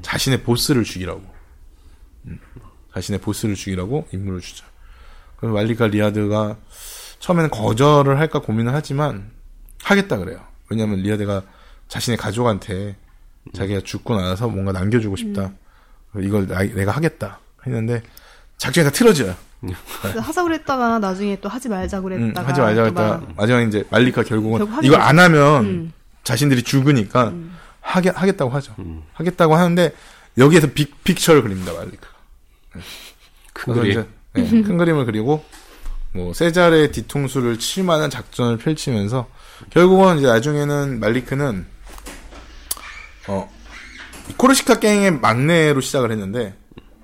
[0.03, 1.23] 자신의 보스를 죽이라고.
[2.27, 2.39] 음.
[2.95, 4.65] 자신의 보스를 죽이라고 임무를 주죠.
[5.37, 6.57] 그럼 말리크가 리아드가
[7.21, 9.31] 처음에는 거절을 할까 고민을 하지만
[9.83, 10.45] 하겠다 그래요.
[10.69, 11.43] 왜냐하면 리아드가
[11.89, 12.97] 자신의 가족한테
[13.55, 15.53] 자기가 죽고 나서 뭔가 남겨주고 싶다.
[16.19, 18.03] 이걸 나- 내가 하겠다 했는데
[18.59, 19.35] 작전이 다 틀어져요.
[19.99, 24.67] 하자고 했다가 나중에 또 하지 말자고 응, 그랬다가 하지 말자 막 마지막에 이제 말리카 결국은
[24.81, 24.97] 됐어.
[24.97, 25.93] 안 하면 음.
[26.25, 27.33] 자신들이 죽으니까
[27.81, 28.75] 하게 하겠다고 하죠.
[28.79, 29.03] 음.
[29.13, 29.93] 하겠다고 하는데
[30.39, 32.09] 여기에서 빅 픽처를 그립니다 말리카.
[33.53, 33.91] 큰 그래서 그림.
[33.91, 35.45] 이제 네, 큰 그림을 그리고
[36.13, 39.29] 뭐 세자르의 뒤통수를 칠 만한 작전을 펼치면서
[39.71, 41.67] 결국은 이제 나중에는 말리크는
[43.29, 43.51] 어
[44.37, 46.55] 코르시카 갱의 막내로 시작을 했는데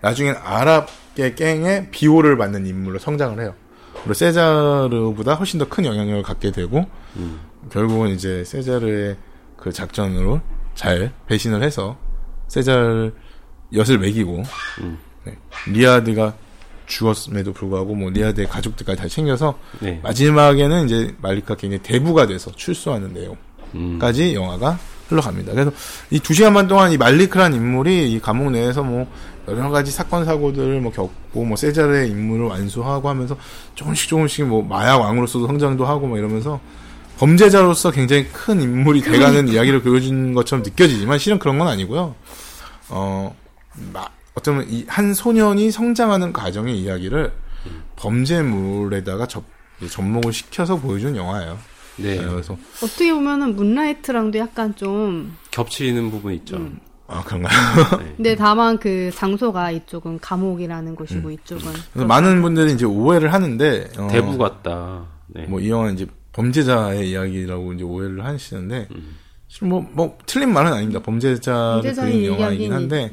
[0.01, 3.55] 나중엔 아랍계 갱의 비호를 받는 인물로 성장을 해요.
[3.95, 6.85] 그리고 세자르보다 훨씬 더 큰 영향력을 갖게 되고
[7.73, 9.17] 결국은 이제 세자르의
[9.57, 10.41] 그 작전으로
[10.75, 11.97] 잘 배신을 해서
[12.49, 13.13] 세자르
[13.75, 14.43] 엿을 매기고
[15.25, 15.37] 네.
[15.69, 16.35] 리아드가
[16.87, 19.99] 죽었음에도 불구하고 뭐 리아드의 가족들까지 다 챙겨서 네.
[20.05, 23.37] 마지막에는 이제 말리크가 굉장히 대부가 돼서 출소하는 내용
[23.99, 25.53] 까지 영화가 흘러갑니다.
[25.53, 25.73] 그래서
[26.11, 29.07] 이 두 시간 반 동안 이 말리크란 인물이 이 감옥 내에서 뭐
[29.49, 33.37] 여러 가지 사건 사고들을 뭐 겪고 뭐 세자르의 임무를 완수하고 하면서
[33.75, 36.61] 조금씩 조금씩 뭐 마약 왕으로서도 성장도 하고 뭐 이러면서
[37.19, 42.15] 범죄자로서 굉장히 큰 인물이 돼가는 이야기를 그려준 것처럼 느껴지지만 실은 그런 건 아니고요.
[42.91, 43.35] 어,
[43.93, 47.33] 마- 어쩌면 이 한 소년이 성장하는 과정의 이야기를
[47.97, 49.45] 범죄물에다가 접,
[49.91, 51.59] 접목을 시켜서 보여준 영화예요.
[51.97, 52.17] 네.
[52.21, 56.57] 네, 그래서 어떻게 보면은 문라이트랑도 약간 좀 겹치는 부분이 있죠.
[56.57, 56.79] 음.
[57.09, 57.57] 아 그런가요?
[58.17, 64.09] 근데 다만 그 장소가 이쪽은 감옥이라는 곳이고 이쪽은 그래서 많은 분들이 이제 오해를 하는데 어,
[64.11, 65.05] 대부 같다.
[65.29, 65.45] 네.
[65.47, 68.89] 뭐이 영화는 이제 범죄자의 이야기라고 이제 오해를 하시는데
[69.49, 71.01] 실은 뭐, 뭐 틀린 말은 아닙니다.
[71.07, 73.11] 문제자의 그린 영화이긴 한데.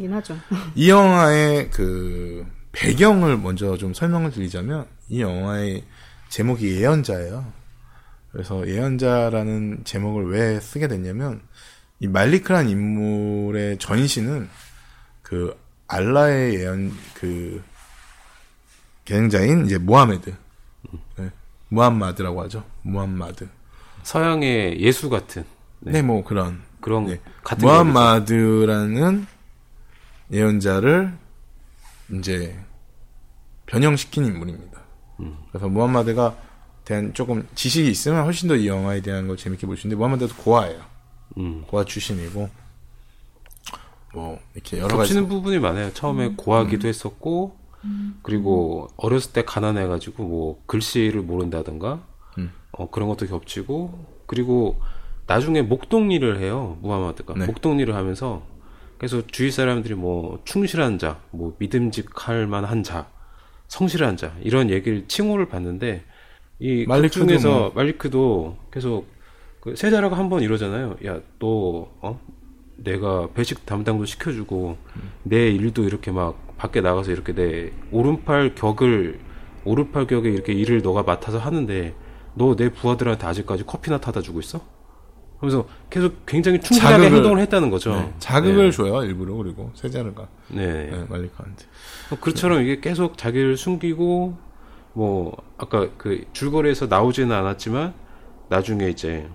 [0.76, 5.84] 이 영화의 그 배경을 먼저 좀 설명을 드리자면 이 영화의
[6.30, 7.46] 제목이 예언자예요.
[8.32, 11.42] 그래서 예언자라는 제목을 왜 쓰게 됐냐면
[12.00, 14.50] 이 말리크란 인물의 전신은
[15.22, 17.64] 그 알라의 예언 그
[19.06, 20.34] 계행자인 이제 무하메드,
[21.18, 21.30] 네,
[21.70, 22.64] 무함마드라고 하죠.
[22.82, 23.48] 무함마드.
[24.04, 25.46] 서양의 예수 같은
[25.80, 27.20] 네, 뭐 그런 그런 네.
[27.44, 27.66] 같은.
[27.68, 29.28] 무함마드라는
[30.32, 31.14] 예언자를
[32.14, 32.58] 이제
[33.66, 34.82] 변형시킨 인물입니다.
[35.22, 35.38] 음.
[35.50, 36.36] 그래서 무함마드가
[36.86, 40.36] 대한 조금 지식이 있으면 훨씬 더 이 영화에 대한 걸 재밌게 볼 수 있는데 무함마드도
[40.36, 40.82] 고아예요.
[41.38, 41.64] 음.
[41.68, 42.50] 고아 출신이고
[44.14, 45.92] 뭐 이렇게 여러 가지 겹치는 부분이 많아요.
[45.94, 46.36] 처음에 음.
[46.38, 47.58] 고하기도 했었고,
[48.22, 52.04] 그리고 어렸을 때 가난해가지고 뭐 글씨를 모른다던가,
[52.38, 52.52] 음.
[52.72, 54.80] 어, 그런 것도 겹치고, 그리고
[55.26, 56.78] 나중에 목동 일을 해요.
[56.82, 57.46] 무하마드가 네.
[57.46, 58.44] 목동 일을 하면서
[58.98, 63.08] 그래서 주위 사람들이 뭐 충실한 자, 뭐 믿음직할 만한 자,
[63.68, 66.04] 성실한 자 이런 얘기를 칭호를 받는데
[66.60, 67.72] 이 말리크도 중에서 뭐.
[67.74, 69.08] 말리크도 계속
[69.64, 70.98] 그 세자라가 한번 이러잖아요.
[71.06, 72.20] 야, 너 어?
[72.76, 74.76] 내가 배식 담당도 시켜주고
[75.24, 79.20] 내 일도 이렇게 막 밖에 나가서 이렇게 내 오른팔 격을
[79.64, 81.96] 오른팔 격에 이렇게 일을 너가 맡아서 하는데
[82.34, 84.60] 너 내 부하들한테 아직까지 커피나 타다 주고 있어?
[85.38, 87.96] 하면서 계속 굉장히 충실하게 자극을- 행동을 했다는 거죠.
[87.96, 90.66] 네, 자극을 줘요 일부러 그리고 세자르가 네.
[90.68, 90.92] 네.
[90.92, 91.66] 네, 말리카한테
[92.12, 94.36] 어, 그처럼 이게 계속 자기를 숨기고
[94.92, 97.94] 뭐 아까 그 줄거리에서 나오지는 않았지만
[98.50, 99.26] 나중에 이제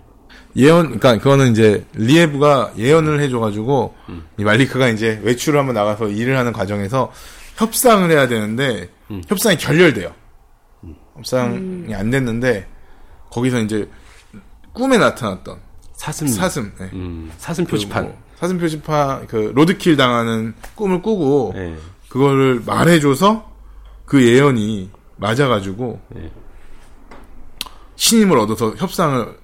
[0.57, 3.95] 예언, 그러니까 그거는 이제 리에브가 예언을 해줘가지고
[4.39, 7.13] 이 말리크가 이제 외출을 한번 나가서 일을 하는 과정에서
[7.57, 8.89] 협상을 해야 되는데
[9.29, 10.13] 협상이 결렬돼요.
[11.17, 12.67] 협상이 안 됐는데
[13.31, 13.89] 거기서 이제
[14.73, 15.59] 꿈에 나타났던
[15.95, 16.91] 사슴 사슴, 네.
[16.93, 18.05] 음, 사슴 그 표지판.
[18.05, 21.77] 뭐 사슴 표지판 그 로드킬 당하는 꿈을 꾸고 네.
[22.09, 23.51] 그거를 말해줘서
[24.05, 26.31] 그 예언이 맞아가지고 네.
[27.97, 29.37] 신임을 얻어서 협상을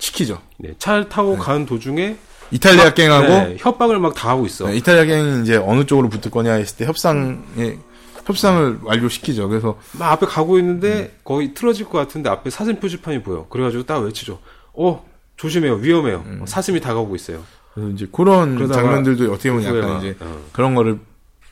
[0.00, 0.40] 시키죠.
[0.58, 2.16] 네, 차를 타고 가는 도중에
[2.50, 4.66] 이탈리아 갱하고 네, 협박을 막 다 하고 있어.
[4.66, 7.78] 네, 이탈리아 갱이 이제 어느 쪽으로 붙을 거냐 했을 때 협상에
[8.26, 9.48] 협상을 완료시키죠.
[9.48, 11.10] 그래서 막 앞에 가고 있는데 음.
[11.24, 13.46] 거의 틀어질 것 같은데 앞에 사슴 표지판이 보여.
[13.48, 14.40] 그래가지고 딱 외치죠.
[14.74, 15.04] 어
[15.36, 16.24] 조심해요, 위험해요.
[16.26, 16.40] 음.
[16.42, 17.42] 어, 사슴이 다가오고 있어요.
[17.74, 20.38] 그래서 이제 그런 장면들도 어떻게 보면 약간 막, 이제 어.
[20.52, 20.98] 그런 거를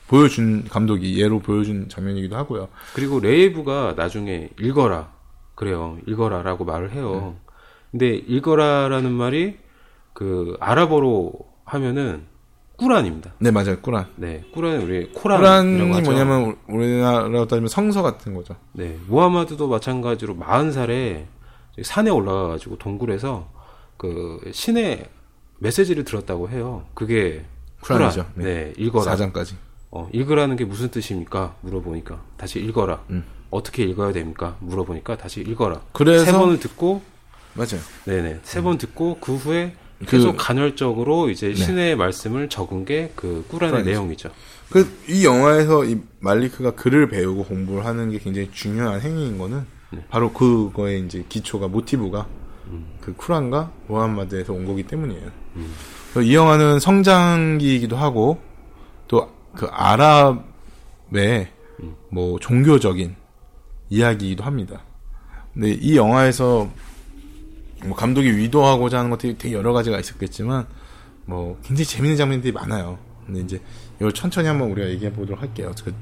[0.07, 2.67] 보여준 감독이 예로 보여준 장면이기도 하고요.
[2.93, 5.11] 그리고 레이브가 나중에 읽어라
[5.55, 5.97] 그래요.
[6.07, 7.35] 읽어라라고 말을 해요.
[7.35, 7.48] 네.
[7.91, 9.57] 근데 읽어라라는 말이
[10.13, 11.33] 그 아랍어로
[11.65, 12.23] 하면은
[12.77, 13.33] 꾸란입니다.
[13.39, 14.07] 네 맞아요, 꾸란.
[14.15, 16.01] 네, 꾸란은 우리 코란이라고 꾸란이.
[16.07, 18.55] 뭐냐면 우리나라로 따지면 성서 같은 거죠.
[18.73, 21.25] 네, 무하마드도 마찬가지로 40살에
[21.83, 23.49] 산에 올라가가지고 동굴에서
[23.97, 25.09] 그 신의
[25.59, 26.85] 메시지를 들었다고 해요.
[26.93, 27.43] 그게
[27.81, 28.25] 쿠란이죠.
[28.33, 28.33] 쿠란.
[28.35, 28.43] 네.
[28.65, 29.03] 네, 읽어라.
[29.03, 29.55] 사장까지.
[29.91, 31.55] 어, 읽으라는 게 무슨 뜻입니까?
[31.61, 33.03] 물어보니까 다시 읽어라.
[33.09, 33.25] 음.
[33.49, 34.55] 어떻게 읽어야 됩니까?
[34.59, 35.81] 물어보니까 다시 읽어라.
[35.91, 37.01] 그래서- 세 번을 듣고
[37.53, 37.81] 맞아요.
[38.05, 41.55] 네네 세 번 듣고 그 후에 그- 계속 간헐적으로 이제 네.
[41.55, 43.83] 신의 말씀을 적은 게 그 꾸란의.
[43.83, 44.29] 내용이죠.
[44.69, 50.05] 그 이 영화에서 이 말리크가 글을 배우고 공부를 하는 게 굉장히 중요한 행위인 거는 네.
[50.09, 52.27] 바로 그거의 이제 기초가 모티브가
[52.67, 52.85] 음.
[53.01, 55.31] 그 쿠란과 무함마드에서 온 거기 때문이에요.
[56.13, 58.39] 그래서 이 영화는 성장기이기도 하고
[59.07, 61.47] 또 그 아랍의
[61.81, 61.95] 음.
[62.11, 63.15] 뭐 종교적인
[63.89, 64.83] 이야기이기도 합니다.
[65.53, 66.69] 근데 이 영화에서
[67.85, 70.67] 뭐 감독이 의도하고자 하는 것들이 되게 여러 가지가 있었겠지만
[71.25, 72.97] 뭐 굉장히 재밌는 장면들이 많아요.
[73.25, 73.61] 근데 이제
[73.97, 75.71] 이걸 천천히 한번 우리가 얘기해 보도록 할게요.
[75.83, 75.93] 그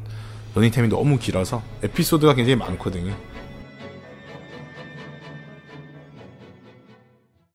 [0.55, 3.15] 러닝 타임이 너무 길어서 에피소드가 굉장히 많거든요.